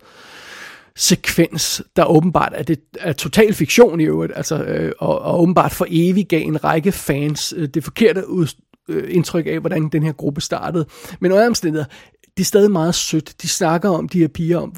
[0.95, 5.71] sekvens, der åbenbart er, det, er total fiktion i øvrigt, altså, øh, og, og åbenbart
[5.71, 8.47] for evigt gav en række fans øh, det forkerte ud,
[8.89, 10.85] øh, indtryk af, hvordan den her gruppe startede.
[11.19, 11.89] Men under omstændigheder,
[12.37, 13.41] det er stadig meget sødt.
[13.41, 14.73] De snakker om de her piger, om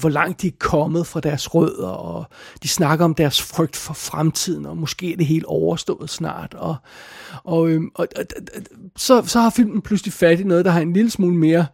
[0.00, 2.24] hvor langt de er kommet fra deres rødder, og
[2.62, 6.54] de snakker om deres frygt for fremtiden, og måske er det helt overstået snart.
[6.54, 6.76] Og,
[7.44, 8.24] og, øh, og, og
[8.96, 11.66] så, så har filmen pludselig fat i noget, der har en lille smule mere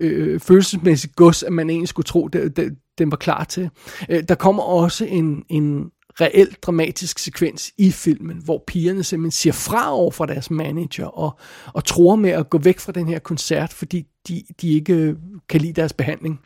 [0.00, 3.70] øh, følelsesmæssigt gods, at man egentlig skulle tro, det, det, den var klar til.
[4.08, 9.52] Øh, der kommer også en, en reelt dramatisk sekvens i filmen, hvor pigerne simpelthen siger
[9.52, 13.18] fra over for deres manager og, og tror med at gå væk fra den her
[13.18, 15.16] koncert, fordi de, de ikke
[15.48, 16.40] kan lide deres behandling.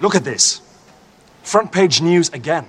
[0.00, 0.62] Look at this.
[1.42, 2.64] Front page news again.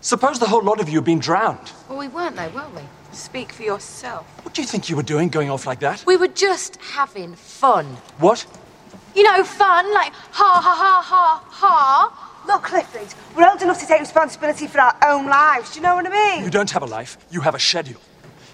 [0.00, 1.72] Suppose the whole lot of you have been drowned.
[1.88, 2.82] Well, we weren't though, were we?
[3.12, 4.24] Speak for yourself.
[4.44, 6.04] What do you think you were doing going off like that?
[6.06, 7.86] We were just having fun.
[8.18, 8.46] What?
[9.14, 12.42] You know, fun, like ha ha ha ha ha.
[12.48, 15.70] Look, Clifford, we're old enough to take responsibility for our own lives.
[15.72, 16.44] Do you know what I mean?
[16.44, 18.00] You don't have a life, you have a schedule.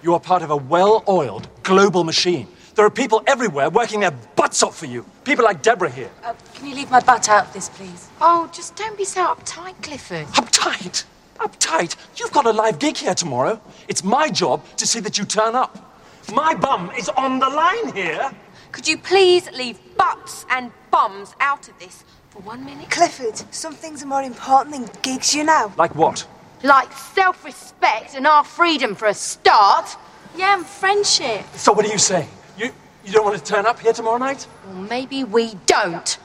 [0.03, 2.47] You are part of a well oiled global machine.
[2.75, 5.05] There are people everywhere working their butts off for you.
[5.25, 6.11] People like Deborah here.
[6.23, 8.09] Uh, can you leave my butt out of this, please?
[8.21, 10.27] Oh, just don't be so uptight, Clifford.
[10.29, 11.05] Uptight?
[11.39, 11.97] Uptight?
[12.17, 13.61] You've got a live gig here tomorrow.
[13.89, 15.87] It's my job to see that you turn up.
[16.33, 18.31] My bum is on the line here.
[18.73, 22.89] Could you please leave butts and bums out of this for one minute?
[22.91, 25.73] Clifford, some things are more important than gigs, you know.
[25.77, 26.27] Like what?
[26.63, 29.97] Like self-respect and our freedom for a start.
[30.37, 31.45] Yeah, and friendship.
[31.57, 32.29] So what are you saying?
[32.59, 32.67] You
[33.05, 34.47] you don't want to turn up here tomorrow night?
[34.67, 36.21] Well, maybe we don't.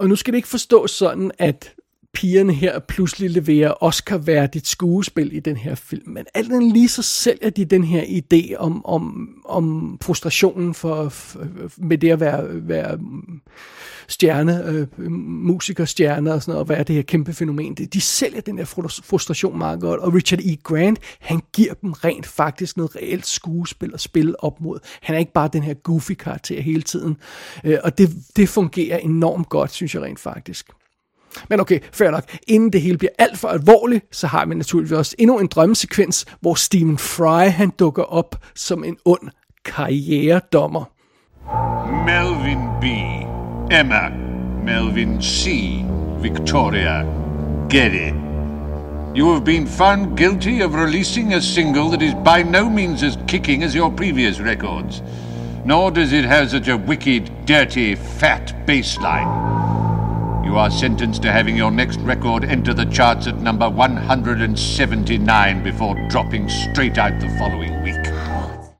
[0.00, 1.74] Og nu skal det ikke forstås sådan, at
[2.14, 6.12] pigerne her pludselig leverer Oscar-værdigt skuespil i den her film.
[6.12, 11.08] Men alt den lige så sælger de den her idé om, om, om frustrationen for,
[11.08, 13.40] for, med det at være, være mm,
[14.08, 17.74] stjerne, øh, musikerstjerne og sådan noget, og være det her kæmpe fænomen.
[17.74, 18.64] De, de sælger den her
[19.04, 20.56] frustration meget godt, og Richard E.
[20.62, 24.78] Grant, han giver dem rent faktisk noget reelt skuespil at spille op mod.
[25.02, 27.16] Han er ikke bare den her goofy karakter hele tiden,
[27.64, 30.70] øh, og det, det fungerer enormt godt, synes jeg rent faktisk.
[31.48, 32.24] Men okay, fair nok.
[32.46, 36.26] Inden det hele bliver alt for alvorligt, så har vi naturligvis også endnu en drømmesekvens,
[36.40, 39.30] hvor Stephen Fry han dukker op som en ond
[39.64, 40.84] karrieredommer.
[42.06, 42.84] Melvin B.
[43.72, 44.08] Emma.
[44.64, 45.48] Melvin C.
[46.22, 47.04] Victoria.
[47.70, 48.14] Get it.
[49.14, 53.18] You have been found guilty of releasing a single that is by no means as
[53.26, 55.02] kicking as your previous records.
[55.64, 59.97] Nor does it have such a wicked, dirty, fat bass line.
[60.48, 66.08] You are sentenced to having your next record enter the charts at number 179 before
[66.08, 68.06] dropping straight out the following week.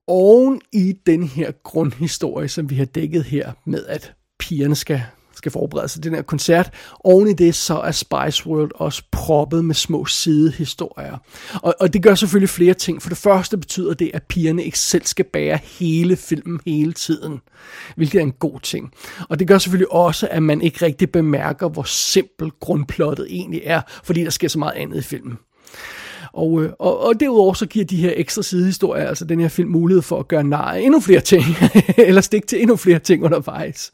[0.09, 5.02] Oven i den her grundhistorie, som vi har dækket her med, at pigerne skal
[5.38, 6.70] skal forberede sig til den her koncert.
[7.05, 11.16] Oven i det, så er Spice World også proppet med små sidehistorier.
[11.55, 13.03] Og, og det gør selvfølgelig flere ting.
[13.03, 17.40] For det første betyder det, at pigerne ikke selv skal bære hele filmen hele tiden.
[17.96, 18.92] Hvilket er en god ting.
[19.29, 23.81] Og det gør selvfølgelig også, at man ikke rigtig bemærker, hvor simpel grundplottet egentlig er,
[24.05, 25.38] fordi der sker så meget andet i filmen.
[26.38, 29.70] Og, øh, og, og derudover så giver de her ekstra sidehistorier, altså den her film,
[29.70, 31.44] mulighed for at gøre nar endnu flere ting,
[32.09, 33.92] eller stikke til endnu flere ting undervejs.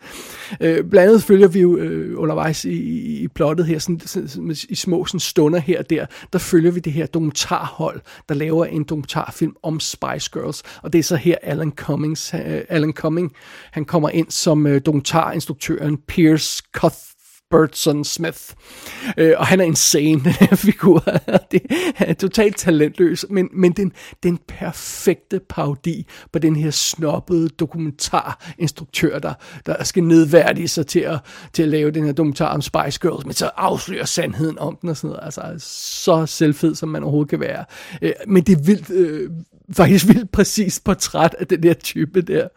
[0.61, 4.75] Øh, blandt andet følger vi jo øh, undervejs i, i plottet her, sådan, sådan, i
[4.75, 8.85] små sådan stunder her og der, der følger vi det her dokumentarhold, der laver en
[8.85, 13.33] dokumentarfilm om Spice Girls, og det er så her Alan Cummings, øh, Alan Cumming,
[13.73, 17.14] han kommer ind som øh, dokumentarinstruktøren Pierce Cuth
[17.51, 18.41] Bertson Smith.
[19.17, 21.05] Øh, og han er insane, den her figur.
[21.51, 21.63] det
[21.99, 29.35] er totalt talentløs, men, men den, den perfekte parodi på den her snobbede dokumentarinstruktør, der,
[29.67, 31.19] der skal nedværdige sig til at,
[31.53, 34.89] til at lave den her dokumentar om Spice Girls, men så afslører sandheden om den
[34.89, 35.25] og sådan noget.
[35.25, 35.67] Altså,
[36.05, 37.65] så selvfed, som man overhovedet kan være.
[38.03, 39.31] Øh, men det er vildt, øh,
[39.73, 42.49] faktisk vildt præcist portræt af den der type der.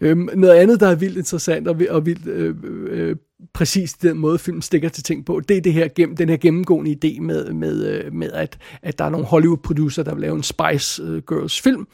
[0.00, 2.56] Øh, noget andet, der er vildt interessant og, og vildt øh,
[2.90, 3.16] øh,
[3.52, 6.96] præcis den måde, filmen stikker til ting på, det er det her, den her gennemgående
[7.04, 10.42] idé med, med, øh, med at, at der er nogle Hollywood-producer, der vil lave en
[10.42, 11.86] Spice øh, Girls film,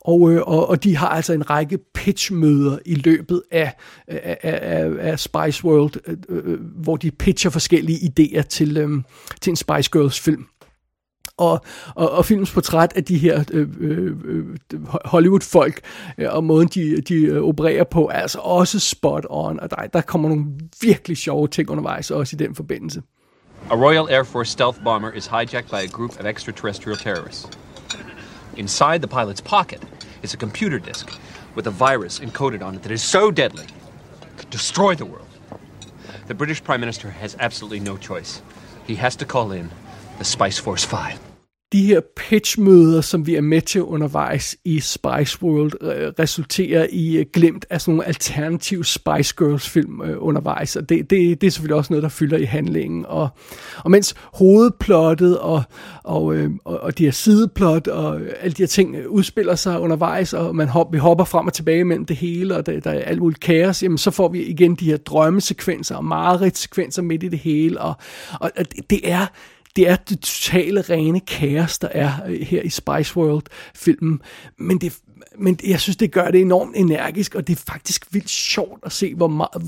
[0.00, 3.74] og, øh, og, og de har altså en række pitchmøder i løbet af,
[4.08, 6.16] af, af, af Spice World,
[6.82, 9.02] hvor de pitcher forskellige idéer til,
[9.40, 10.46] til en Spice Girls film
[11.36, 11.60] og,
[11.94, 14.46] og, og filmens portræt af de her øh, øh, øh
[15.04, 15.80] Hollywood-folk,
[16.18, 19.86] øh, og måden de, de øh, opererer på, er altså også spot on, og der,
[19.86, 20.44] der kommer nogle
[20.80, 23.02] virkelig sjove ting undervejs, også i den forbindelse.
[23.70, 27.58] A Royal Air Force stealth bomber is hijacked by a group of extraterrestrial terrorists.
[28.56, 29.82] Inside the pilot's pocket
[30.22, 31.06] is a computer disk
[31.56, 35.26] with a virus encoded on it that is so deadly it could destroy the world.
[36.28, 38.42] The British Prime Minister has absolutely no choice.
[38.86, 39.70] He has to call in
[40.18, 41.25] the Spice Force 5
[41.76, 47.16] de her pitchmøder, som vi er med til undervejs i Spice World, øh, resulterer i
[47.16, 51.46] øh, glemt af sådan nogle alternative Spice Girls film øh, undervejs, og det, det, det
[51.46, 53.28] er selvfølgelig også noget, der fylder i handlingen, og,
[53.84, 55.62] og mens hovedplottet og,
[56.04, 56.24] og,
[56.64, 60.68] og, og de her sideplot og alle de her ting udspiller sig undervejs, og man
[60.68, 63.40] hop, vi hopper frem og tilbage mellem det hele, og der, der er alt muligt
[63.40, 67.80] kaos, jamen så får vi igen de her drømmesekvenser og mareridtsekvenser midt i det hele,
[67.80, 67.94] og,
[68.40, 68.50] og
[68.90, 69.26] det er
[69.76, 74.20] det er det totale rene kaos, der er øh, her i Spice World-filmen.
[74.58, 74.98] Men, det,
[75.38, 78.92] men jeg synes, det gør det enormt energisk, og det er faktisk vildt sjovt at
[78.92, 79.62] se, hvor, meget,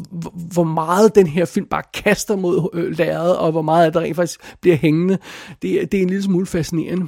[0.52, 4.16] hvor meget den her film bare kaster mod øh, lærredet, og hvor meget der rent
[4.16, 5.18] faktisk bliver hængende.
[5.62, 7.06] Det, det er en lille smule fascinerende.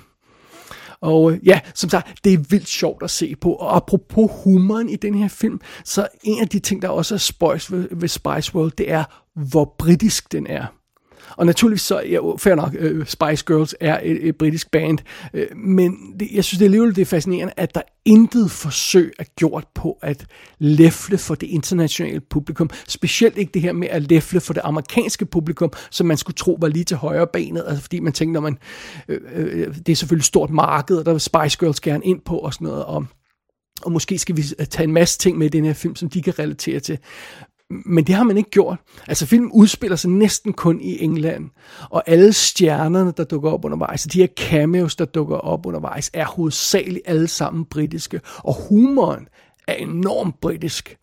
[1.00, 3.52] Og øh, ja, som sagt, det er vildt sjovt at se på.
[3.52, 7.18] Og apropos humoren i den her film, så en af de ting, der også er
[7.18, 9.04] spøjs ved, ved Spice World, det er,
[9.50, 10.66] hvor britisk den er.
[11.40, 14.98] Og naturligvis så, ja, fair nok, øh, Spice Girls er et, et britisk band,
[15.34, 19.12] øh, men det, jeg synes det er alligevel det er fascinerende, at der intet forsøg
[19.18, 20.26] er gjort på at
[20.58, 22.70] læfle for det internationale publikum.
[22.88, 26.58] Specielt ikke det her med at læfle for det amerikanske publikum, som man skulle tro
[26.60, 28.58] var lige til højre benet, altså fordi man tænkte, når man,
[29.08, 32.20] øh, øh, det er selvfølgelig et stort marked, og der vil Spice Girls gerne ind
[32.20, 33.06] på og sådan noget, og
[33.82, 36.22] og måske skal vi tage en masse ting med i den her film, som de
[36.22, 36.98] kan relatere til.
[37.70, 38.78] Men det har man ikke gjort.
[39.08, 41.50] Altså filmen udspiller sig næsten kun i England,
[41.90, 46.24] og alle stjernerne, der dukker op undervejs, de her cameos, der dukker op undervejs, er
[46.24, 49.28] hovedsageligt alle sammen britiske, og humoren
[49.68, 50.96] er enormt britisk.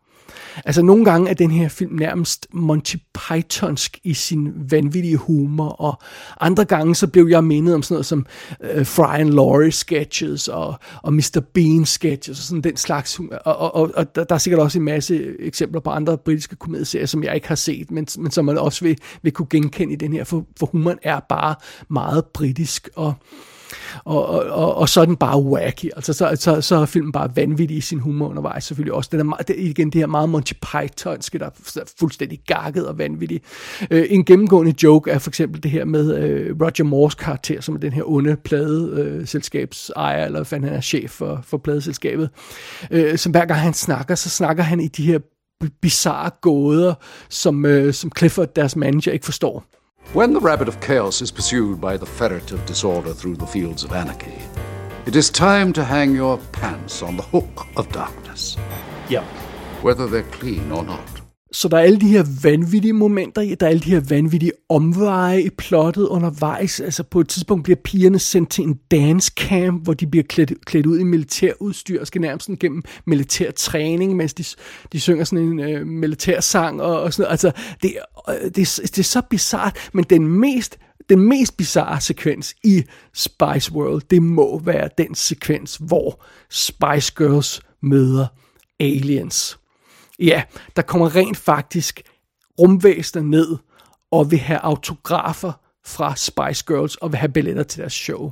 [0.66, 6.02] Altså nogle gange er den her film nærmest Monty Pythonsk i sin vanvittige humor, og
[6.42, 8.26] andre gange så blev jeg mindet om sådan noget som
[8.62, 11.42] øh, Fry and Laurie sketches og, og Mr.
[11.54, 13.20] Bean sketches og sådan den slags.
[13.20, 17.06] Og, og, og, og der er sikkert også en masse eksempler på andre britiske komedieserier,
[17.06, 19.98] som jeg ikke har set, men, men som man også vil, vil kunne genkende i
[19.98, 21.56] den her, for, for humoren er bare
[21.90, 23.14] meget britisk, og
[24.04, 25.86] og, og, og, og så er den bare wacky.
[25.96, 29.10] Altså, så, så, så er filmen bare vanvittig i sin humor undervejs selvfølgelig også.
[29.12, 32.98] Den er, meget, det, igen det her meget Monty Pythonske, der er fuldstændig gakket og
[32.98, 33.42] vanvittig.
[33.92, 37.76] Øh, en gennemgående joke er for eksempel det her med øh, Roger Moores karakter, som
[37.76, 42.30] er den her onde pladeselskabsejer, øh, eller hvad han er chef for, for pladeselskabet.
[42.92, 45.20] Øh, som hver gang han snakker, så snakker han i de her
[45.82, 46.94] bizarre gåder,
[47.30, 49.66] som, øh, som Clifford, deres manager, ikke forstår.
[50.14, 53.84] When the rabbit of chaos is pursued by the ferret of disorder through the fields
[53.84, 54.42] of anarchy,
[55.06, 58.56] it is time to hang your pants on the hook of darkness.
[59.10, 59.26] Yep.
[59.84, 61.17] Whether they're clean or not.
[61.58, 64.52] Så der er alle de her vanvittige momenter i, der er alle de her vanvittige
[64.70, 66.80] omveje i plottet undervejs.
[66.80, 70.66] Altså på et tidspunkt bliver pigerne sendt til en dance camp, hvor de bliver klædt,
[70.66, 74.44] klædt ud i militærudstyr og skal nærmest gennem militær træning, mens de,
[74.92, 77.32] de synger sådan en øh, militær sang og, og sådan noget.
[77.32, 77.52] Altså
[77.82, 77.96] det,
[78.30, 80.78] øh, det, det er så bizart, men den mest
[81.10, 82.84] den mest bizarre sekvens i
[83.14, 88.28] Spice World, det må være den sekvens, hvor Spice Girls møder
[88.80, 89.58] aliens.
[90.20, 90.44] Ja,
[90.76, 92.02] der kommer rent faktisk
[92.60, 93.58] rumvæsener ned
[94.12, 95.52] og vil have autografer
[95.86, 98.32] fra Spice Girls og vil have billetter til deres show.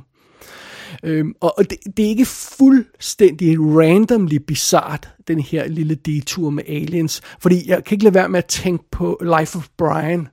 [1.02, 7.22] Øhm, og det, det er ikke fuldstændig randomly bizart, den her lille detur med aliens,
[7.40, 10.28] fordi jeg kan ikke lade være med at tænke på Life of Brian,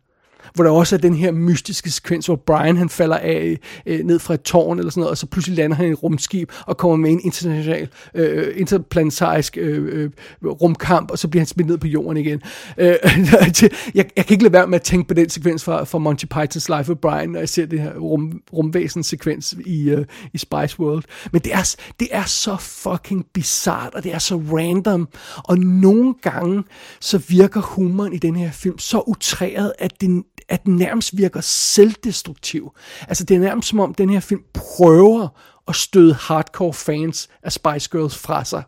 [0.53, 4.19] hvor der også er den her mystiske sekvens, hvor Brian han falder af øh, ned
[4.19, 6.77] fra et tårn eller sådan noget, og så pludselig lander han i et rumskib og
[6.77, 10.09] kommer med en international, øh, interplanetarisk øh, øh,
[10.45, 12.41] rumkamp, og så bliver han smidt ned på jorden igen.
[12.77, 12.95] Øh,
[13.95, 16.25] jeg, jeg kan ikke lade være med at tænke på den sekvens fra, fra Monty
[16.33, 20.79] Python's Life of Brian, når jeg ser det her rum, rumvæsen-sekvens i, øh, i Spice
[20.79, 21.03] World.
[21.31, 26.13] Men det er, det er så fucking bizart, og det er så random, og nogle
[26.21, 26.63] gange
[26.99, 30.23] så virker humoren i den her film så utræret, at det,
[30.53, 32.71] at den nærmest virker selvdestruktiv.
[33.07, 35.27] Altså det er nærmest som om den her film prøver
[35.67, 38.63] at støde hardcore fans af Spice Girls fra sig.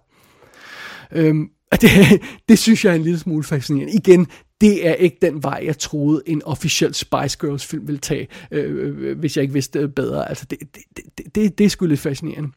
[1.12, 1.90] Øhm, det,
[2.50, 3.94] det synes jeg er en lille smule fascinerende.
[3.94, 4.28] Igen,
[4.62, 9.10] det er ikke den vej, jeg troede en officiel Spice Girls film ville tage, øh,
[9.10, 10.30] øh hvis jeg ikke vidste bedre.
[10.30, 10.84] Altså det, det,
[11.18, 12.50] det, det, det er sgu lidt fascinerende.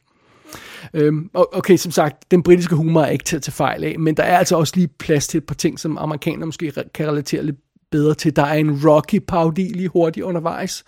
[0.94, 4.16] Øhm, okay, som sagt, den britiske humor er ikke til at tage fejl af, men
[4.16, 7.42] der er altså også lige plads til et par ting, som amerikanere måske kan relatere
[7.42, 7.56] lidt
[7.90, 8.36] bedre til.
[8.36, 10.84] Der er en Rocky-parodi lige hurtigt undervejs.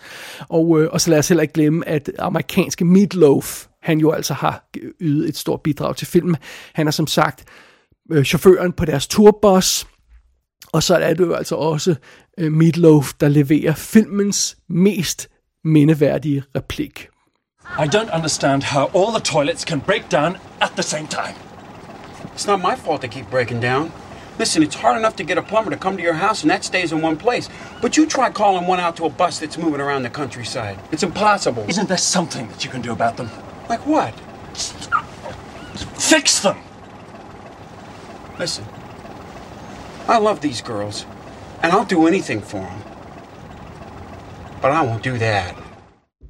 [0.48, 4.34] Og, øh, og så lad os heller ikke glemme, at amerikanske Meatloaf, han jo altså
[4.34, 4.68] har
[5.00, 6.36] ydet et stort bidrag til filmen.
[6.74, 7.44] Han er som sagt
[8.12, 9.86] øh, chaufføren på deres turbus,
[10.72, 11.94] og så er det jo altså også
[12.38, 15.28] øh, Meatloaf, der leverer filmens mest
[15.64, 17.08] mindeværdige replik.
[17.78, 21.34] I don't understand how all the toilets can break down at the same time.
[22.34, 23.92] It's not my fault they keep breaking down.
[24.40, 26.64] Listen, it's hard enough to get a plumber to come to your house and that
[26.64, 27.50] stays in one place.
[27.82, 30.78] But you try calling one out to a bus that's moving around the countryside.
[30.90, 31.66] It's impossible.
[31.68, 33.28] Isn't there something that you can do about them?
[33.68, 34.14] Like what?
[35.98, 36.56] Fix them!
[38.38, 38.64] Listen,
[40.08, 41.04] I love these girls,
[41.62, 42.82] and I'll do anything for them.
[44.62, 45.54] But I won't do that.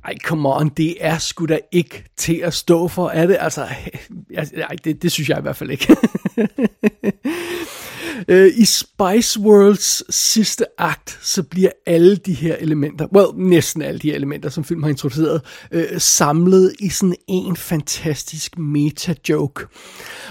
[0.04, 3.36] Ej, come on, det er sgu da ikke til at stå for, er det?
[3.40, 3.68] Altså,
[4.34, 5.96] ej, det, det synes jeg i hvert fald ikke.
[8.28, 13.98] Øh, I Spice Worlds sidste akt, så bliver alle de her elementer, well, næsten alle
[13.98, 15.42] de her elementer, som filmen har introduceret,
[15.72, 19.66] øh, samlet i sådan en fantastisk meta-joke.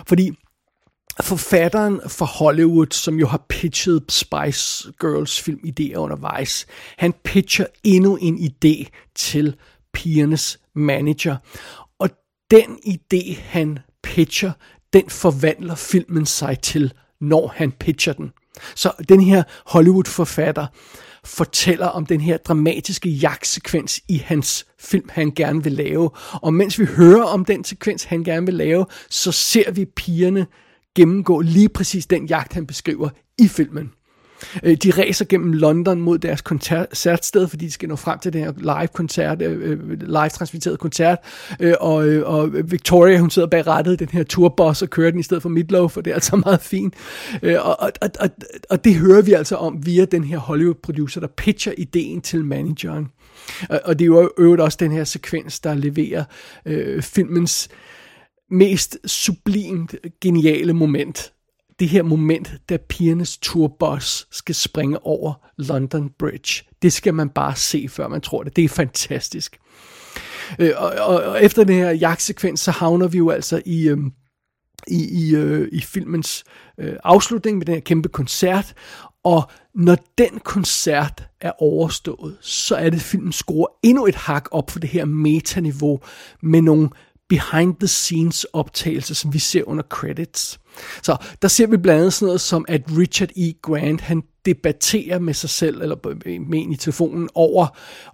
[0.08, 0.32] Fordi
[1.22, 6.66] forfatteren for Hollywood, som jo har pitchet Spice Girls film idéer undervejs,
[6.98, 9.56] han pitcher endnu en idé til
[9.94, 11.38] pigernes manager.
[12.00, 12.10] Og
[12.52, 14.52] den idé, han pitcher,
[14.94, 18.32] den forvandler filmen sig til, når han pitcher den.
[18.76, 20.68] Så den her Hollywood-forfatter
[21.24, 26.10] fortæller om den her dramatiske jagtsekvens i hans film, han gerne vil lave.
[26.34, 30.48] Og mens vi hører om den sekvens, han gerne vil lave, så ser vi pigerne
[30.96, 33.92] gennemgå lige præcis den jagt, han beskriver i filmen.
[34.64, 38.44] Øh, De racer gennem London mod deres koncertsted, fordi de skal nå frem til den
[38.44, 41.20] her live-koncert, øh, øh live-transmitteret koncert,
[41.60, 45.20] Øh, og, øh, og Victoria, hun sidder bag rattet den her turbus og kører den
[45.20, 46.94] i stedet for Midlow, for det er altså meget fint.
[47.42, 48.30] Øh, Og, og, og,
[48.70, 53.08] og, det hører vi altså om via den her Hollywood-producer, der pitcher ideen til manageren.
[53.70, 56.24] Og, og det er jo øvrigt også den her sekvens, der leverer
[56.66, 57.70] øh, filmens
[58.52, 61.34] mest sublimt geniale moment.
[61.80, 66.64] Det her moment, da pigernes turbus skal springe over London Bridge.
[66.82, 68.56] Det skal man bare se, før man tror det.
[68.56, 69.60] Det er fantastisk.
[70.60, 73.88] Øh, og, og, og efter den her jagtsekvens, så havner vi jo altså i...
[73.90, 73.98] Øh,
[74.88, 76.44] i, i, øh, i filmens
[76.80, 78.74] øh, afslutning med den her kæmpe koncert.
[79.24, 84.48] Og når den koncert er overstået, så er det, at filmen skruer endnu et hak
[84.52, 86.00] op for det her metaniveau
[86.42, 86.90] med nogle
[87.30, 90.60] behind the scenes optagelser, som vi ser under credits.
[91.04, 93.54] Så der ser vi blandt andet sådan noget som, at Richard E.
[93.62, 95.96] Grant, han debatterer med sig selv, eller
[96.46, 97.68] med en i telefonen, over,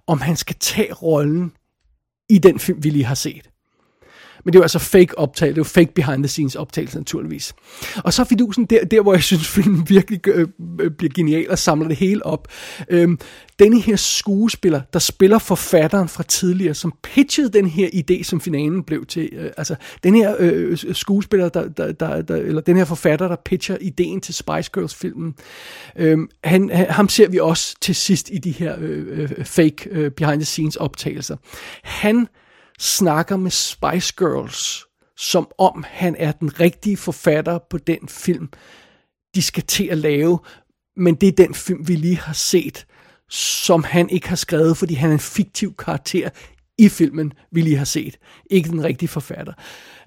[0.06, 1.52] om han skal tage rollen
[2.30, 3.50] i den film, vi lige har set.
[4.46, 6.98] Men det er jo altså fake optagelse, det er jo fake behind the scenes optagelse
[6.98, 7.54] naturligvis.
[7.96, 10.48] Og så er fidusen der, der hvor jeg synes, filmen virkelig øh,
[10.80, 12.48] øh, bliver genial og samler det hele op.
[12.88, 13.18] Øhm,
[13.58, 18.82] denne her skuespiller, der spiller forfatteren fra tidligere, som pitchede den her idé, som finalen
[18.82, 19.28] blev til.
[19.32, 19.74] Øh, altså,
[20.04, 23.76] den her øh, øh skuespiller, der, der, der, der, eller den her forfatter, der pitcher
[23.80, 25.34] ideen til Spice Girls-filmen,
[25.96, 29.88] øhm, han, han, ham ser vi også til sidst i de her øh, øh fake
[29.90, 31.36] øh, behind the scenes optagelser.
[31.82, 32.26] Han
[32.78, 34.84] snakker med Spice Girls,
[35.18, 38.48] som om han er den rigtige forfatter på den film,
[39.34, 40.38] de skal til at lave,
[40.96, 42.86] men det er den film, vi lige har set,
[43.30, 46.30] som han ikke har skrevet, fordi han er en fiktiv karakter
[46.78, 48.18] i filmen, vi lige har set.
[48.50, 49.52] Ikke den rigtige forfatter.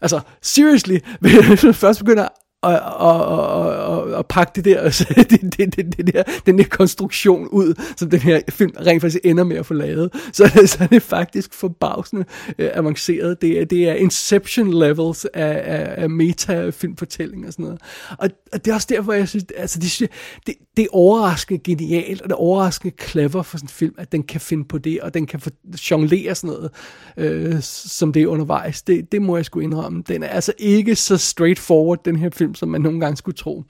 [0.01, 2.27] Altså, seriously, hvis man først begynder
[2.61, 6.57] og, og, og, og, og pakke det der, altså, det, det, det, det der, den
[6.57, 10.63] der konstruktion ud, som den her film rent faktisk ender med at få lavet, så,
[10.65, 12.25] så er det faktisk forbavsende
[12.59, 13.41] øh, avanceret.
[13.41, 17.81] Det er, det er Inception levels af, af, af meta-filmfortælling og sådan noget.
[18.17, 20.09] Og, og det er også derfor, jeg synes, altså, det,
[20.47, 24.11] det, det er overraskende genialt, og det er overraskende clever for sådan en film, at
[24.11, 25.51] den kan finde på det, og den kan for,
[25.91, 26.71] jonglere sådan noget,
[27.17, 28.81] øh, som det er undervejs.
[28.81, 30.03] Det, det må jeg sgu indrømme.
[30.07, 33.63] Den er altså ikke så straightforward, den her film, som man nogle gange skulle tro.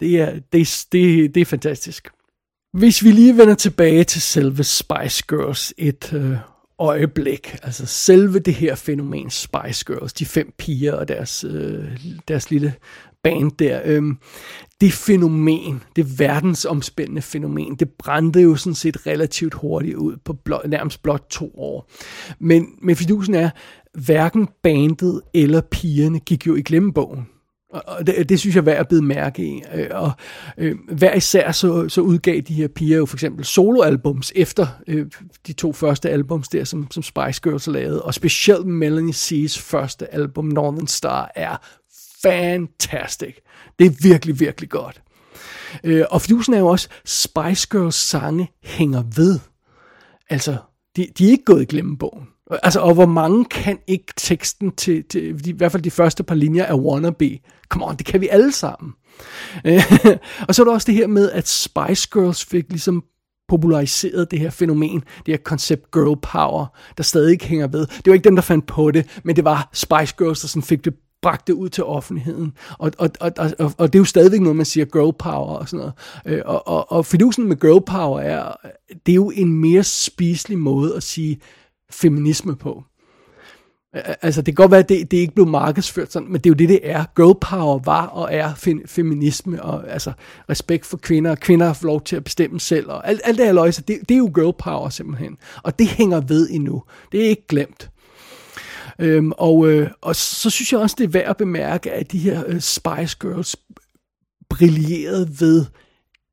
[0.00, 2.08] Det er, det, det, det er fantastisk.
[2.72, 6.36] Hvis vi lige vender tilbage til selve Spice Girls et øh,
[6.78, 11.84] øjeblik, altså selve det her fænomen Spice Girls, de fem piger og deres, øh,
[12.28, 12.74] deres lille
[13.22, 14.02] band der, øh,
[14.80, 20.68] det fænomen, det verdensomspændende fænomen, det brændte jo sådan set relativt hurtigt ud på blot,
[20.68, 21.90] nærmest blot to år.
[22.38, 23.50] Men, men fidusen er,
[23.94, 27.26] hverken bandet eller pigerne gik jo i glemmebogen.
[27.86, 29.62] Og- det, det synes jeg er værd at bide mærke i.
[29.74, 30.12] Øh, Og
[30.58, 35.06] øh, hver især så, så udgav de her piger jo for eksempel soloalbums efter øh,
[35.46, 38.02] de to første albums der, som, som Spice Girls lavede.
[38.02, 41.56] Og specielt Melanie C's første album, Northern Star, er
[42.22, 43.34] fantastic.
[43.78, 45.00] Det er virkelig, virkelig godt.
[45.84, 49.38] Øh, og fidusen er jo også, Spice Girls sange hænger ved.
[50.30, 50.56] Altså,
[50.96, 52.24] de, de er ikke gået i glemmebogen.
[52.62, 56.22] Altså, og hvor mange kan ikke teksten til, til de, i hvert fald de første
[56.22, 57.38] par linjer af Wannabe?
[57.74, 58.92] Come on, det kan vi alle sammen.
[59.64, 59.82] Øh,
[60.48, 63.04] og så er der også det her med, at Spice Girls fik ligesom
[63.48, 66.66] populariseret det her fænomen, det her koncept girl power,
[66.96, 67.86] der stadig ikke hænger ved.
[67.86, 70.62] Det var ikke dem, der fandt på det, men det var Spice Girls, der sådan
[70.62, 72.52] fik det bragt det ud til offentligheden.
[72.78, 75.68] Og, og, og, og, og det er jo stadigvæk noget, man siger girl power og
[75.68, 75.92] sådan noget.
[76.26, 78.52] Øh, og, og, og fidusen med girl power er,
[79.06, 81.40] det er jo en mere spiselig måde at sige
[81.90, 82.84] feminisme på.
[83.94, 86.50] Altså, det kan godt være, at det, det ikke blev markedsført sådan, men det er
[86.50, 87.04] jo det, det er.
[87.16, 90.12] Girl power var og er fem, feminisme, og altså
[90.50, 93.46] respekt for kvinder, og kvinder har lov til at bestemme selv, og alt, alt det
[93.46, 95.36] her løjse, det, det er jo girl power simpelthen.
[95.62, 96.82] Og det hænger ved endnu.
[97.12, 97.90] Det er ikke glemt.
[98.98, 102.18] Øhm, og, øh, og så synes jeg også, det er værd at bemærke, at de
[102.18, 103.56] her øh, Spice Girls
[104.50, 105.64] brillerede ved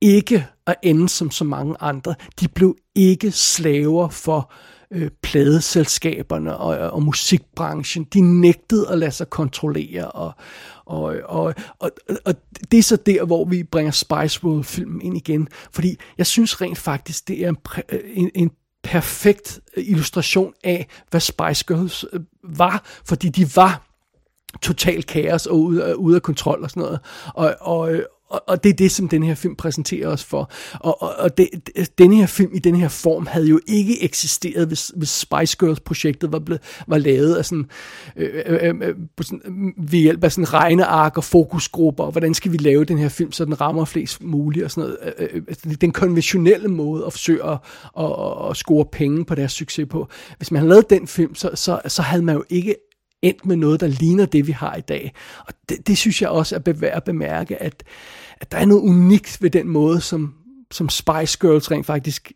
[0.01, 2.15] ikke at ende som så mange andre.
[2.39, 8.03] De blev ikke slaver for øh, Øh, pladeselskaberne og, og musikbranchen.
[8.03, 10.33] De nægtede at lade sig kontrollere, og,
[10.85, 11.91] og, og, og,
[12.25, 12.35] og
[12.71, 15.47] det er så der, hvor vi bringer Spice World-filmen ind igen.
[15.71, 17.57] Fordi jeg synes rent faktisk, det er en,
[17.91, 18.51] øh, en, en
[18.83, 22.05] perfekt øh, illustration af, hvad Spice Girls
[22.43, 23.87] var, fordi de var
[24.61, 26.99] total kaos og ude, ude af kontrol og sådan noget.
[27.33, 27.91] Og, og,
[28.31, 30.51] og, og det er det, som den her film præsenterer os for.
[30.73, 31.49] Og, og, og det,
[31.97, 36.31] den her film i den her form havde jo ikke eksisteret, hvis, hvis Spice Girls-projektet
[36.31, 37.65] var, blevet, var lavet af sådan,
[38.15, 42.33] øh, øh, øh, øh sådan, mm, ved hjælp af sådan regneark og fokusgrupper, og hvordan
[42.33, 45.13] skal vi lave den her film, så den rammer flest muligt, og sådan noget.
[45.19, 47.57] Øh, øh, altså, den konventionelle måde at forsøge at,
[47.99, 50.07] at, at, at score penge på deres succes på.
[50.37, 52.75] Hvis man havde lavet den film, så, så, så havde man jo ikke
[53.21, 55.13] endt med noget, der ligner det, vi har i dag.
[55.47, 57.83] Og det, det synes jeg også er værd at bemærke, at,
[58.41, 60.35] at der er noget unikt ved den måde, som,
[60.71, 62.31] som Spice Girls rent faktisk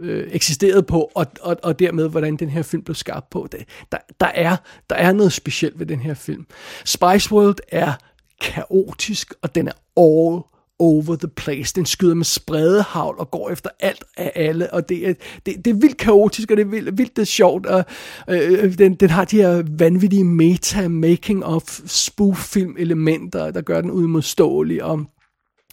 [0.00, 3.48] øh, øh eksisterede på, og, og, og dermed, hvordan den her film blev skabt på.
[3.52, 4.56] Det, der, der, er,
[4.90, 6.46] der er noget specielt ved den her film.
[6.84, 7.92] Spice World er
[8.40, 10.42] kaotisk, og den er all
[10.78, 11.74] over the place.
[11.74, 15.14] Den skyder med spredehavl og går efter alt af alle, og det er,
[15.46, 17.84] det, det er vildt kaotisk, og det er vildt, vildt det er sjovt, og
[18.28, 24.84] øh, øh den, den har de her vanvittige meta-making of spoof-film-elementer, der gør den udmodståelig,
[24.84, 25.06] og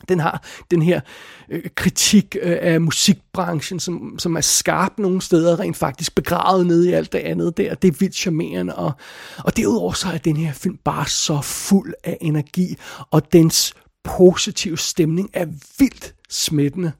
[0.10, 1.00] den har den her
[1.50, 6.86] øh, kritik øh, af musikbranchen, som, som er skarp nogle steder, rent faktisk begravet ned
[6.86, 7.76] i alt det andet der.
[7.76, 8.76] Det er vildt charmerende.
[8.76, 8.92] Og,
[9.38, 12.76] og derudover så er den her film bare så fuld af energi,
[13.12, 13.74] og dens
[14.06, 15.46] positiv stemning er
[15.80, 16.92] vildt smittende.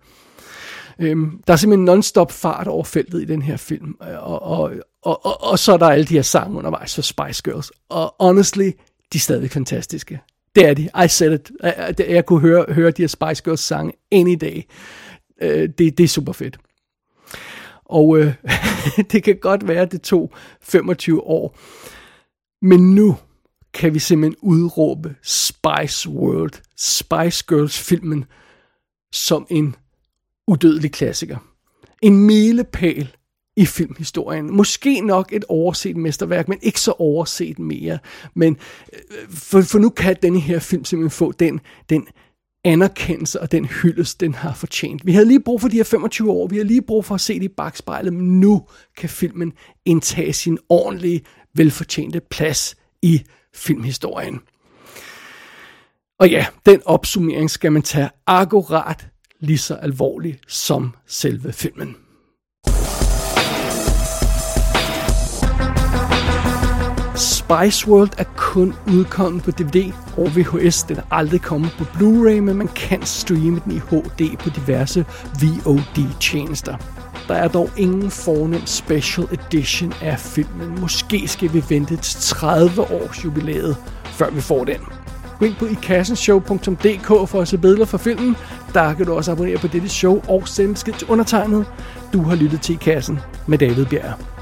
[1.00, 4.72] Øhm, der er simpelthen non-stop fart over feltet i den her film, øh, og, og,
[5.02, 7.72] og, og, og så er der alle de her sange undervejs for Spice Girls.
[7.90, 8.72] Og honestly,
[9.14, 10.22] de er stadig fantastiske.
[10.56, 10.90] Det er de.
[11.06, 11.52] I said it.
[11.64, 14.62] Jeg, jeg kunne høre, høre de her Spice Girls sange any day.
[15.42, 16.58] Øh, det, det er super fedt.
[17.86, 18.34] Og øh,
[19.12, 20.32] det kan godt være, at det tog
[20.62, 21.58] 25 år.
[22.62, 23.18] Men nu
[23.76, 28.26] kan vi simpelthen udråbe Spice World, Spice Girls filmen,
[29.12, 29.76] som en
[30.48, 31.38] udødelig klassiker.
[32.02, 33.16] En milepæl
[33.56, 34.56] i filmhistorien.
[34.56, 38.00] Måske nok et overset mesterværk, men ikke så overset mere.
[38.34, 38.58] Men
[38.94, 41.60] øh, for, for nu kan denne her film simpelthen få den,
[41.90, 42.08] den
[42.64, 45.06] anerkendelse og den hyldest, den har fortjent.
[45.06, 47.22] Vi havde lige brug for de her 25 år, vi har lige brug for at
[47.22, 48.68] se det i bagspejlet, men nu
[48.98, 49.54] kan filmen
[49.86, 51.22] indtage sin ordentlige,
[51.54, 53.24] velfortjente plads i
[53.56, 54.42] filmhistorien.
[56.20, 59.08] Og ja, den opsummering skal man tage akkurat
[59.40, 61.98] lige så alvorligt som selve filmen.
[67.46, 70.84] Spice World er kun udkommet på DVD og VHS.
[70.84, 75.06] Den er aldrig kommet på Blu-ray, men man kan streame den i HD på diverse
[75.42, 76.76] VOD-tjenester.
[77.28, 80.82] Der er dog ingen fornem special edition af filmen.
[80.82, 84.80] Måske skal vi vente til 30 års jubilæet, før vi får den.
[85.40, 88.36] Gå ind på ikassenshow.dk for at se billeder fra filmen.
[88.74, 91.66] Der kan du også abonnere på dette show og sende besked til undertegnet.
[92.14, 94.35] Du har lyttet til I Kassen med David Bjerg.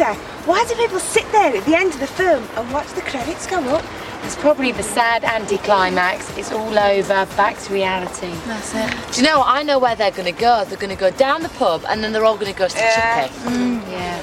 [0.00, 0.20] Wonder?
[0.46, 3.46] Why do people sit there at the end of the film and watch the credits
[3.46, 3.84] go up?
[4.24, 6.36] It's probably the sad anticlimax.
[6.36, 8.32] It's all over, back to reality.
[8.46, 9.14] That's it.
[9.14, 9.48] Do you know what?
[9.48, 10.64] I know where they're going to go.
[10.64, 12.76] They're going to go down the pub and then they're all going to go to
[12.76, 13.28] Yeah.
[13.28, 13.40] Chippy.
[13.50, 13.90] Mm.
[13.90, 14.22] Yeah.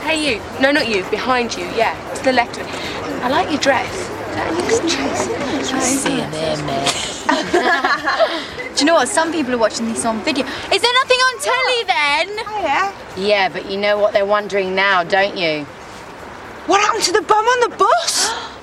[0.00, 0.42] Hey, you.
[0.60, 1.04] No, not you.
[1.10, 1.64] Behind you.
[1.76, 1.94] Yeah.
[2.14, 2.74] To the left of it.
[3.22, 4.08] I like your dress.
[4.34, 5.98] That looks Tracy.
[6.00, 6.95] See there, mate.
[7.26, 9.08] Do you know what?
[9.08, 10.46] Some people are watching this on video.
[10.46, 12.44] Is there nothing on telly then?
[12.46, 12.92] Oh, yeah.
[13.16, 15.64] Yeah, but you know what they're wondering now, don't you?
[16.66, 18.30] What happened to the bum on the bus?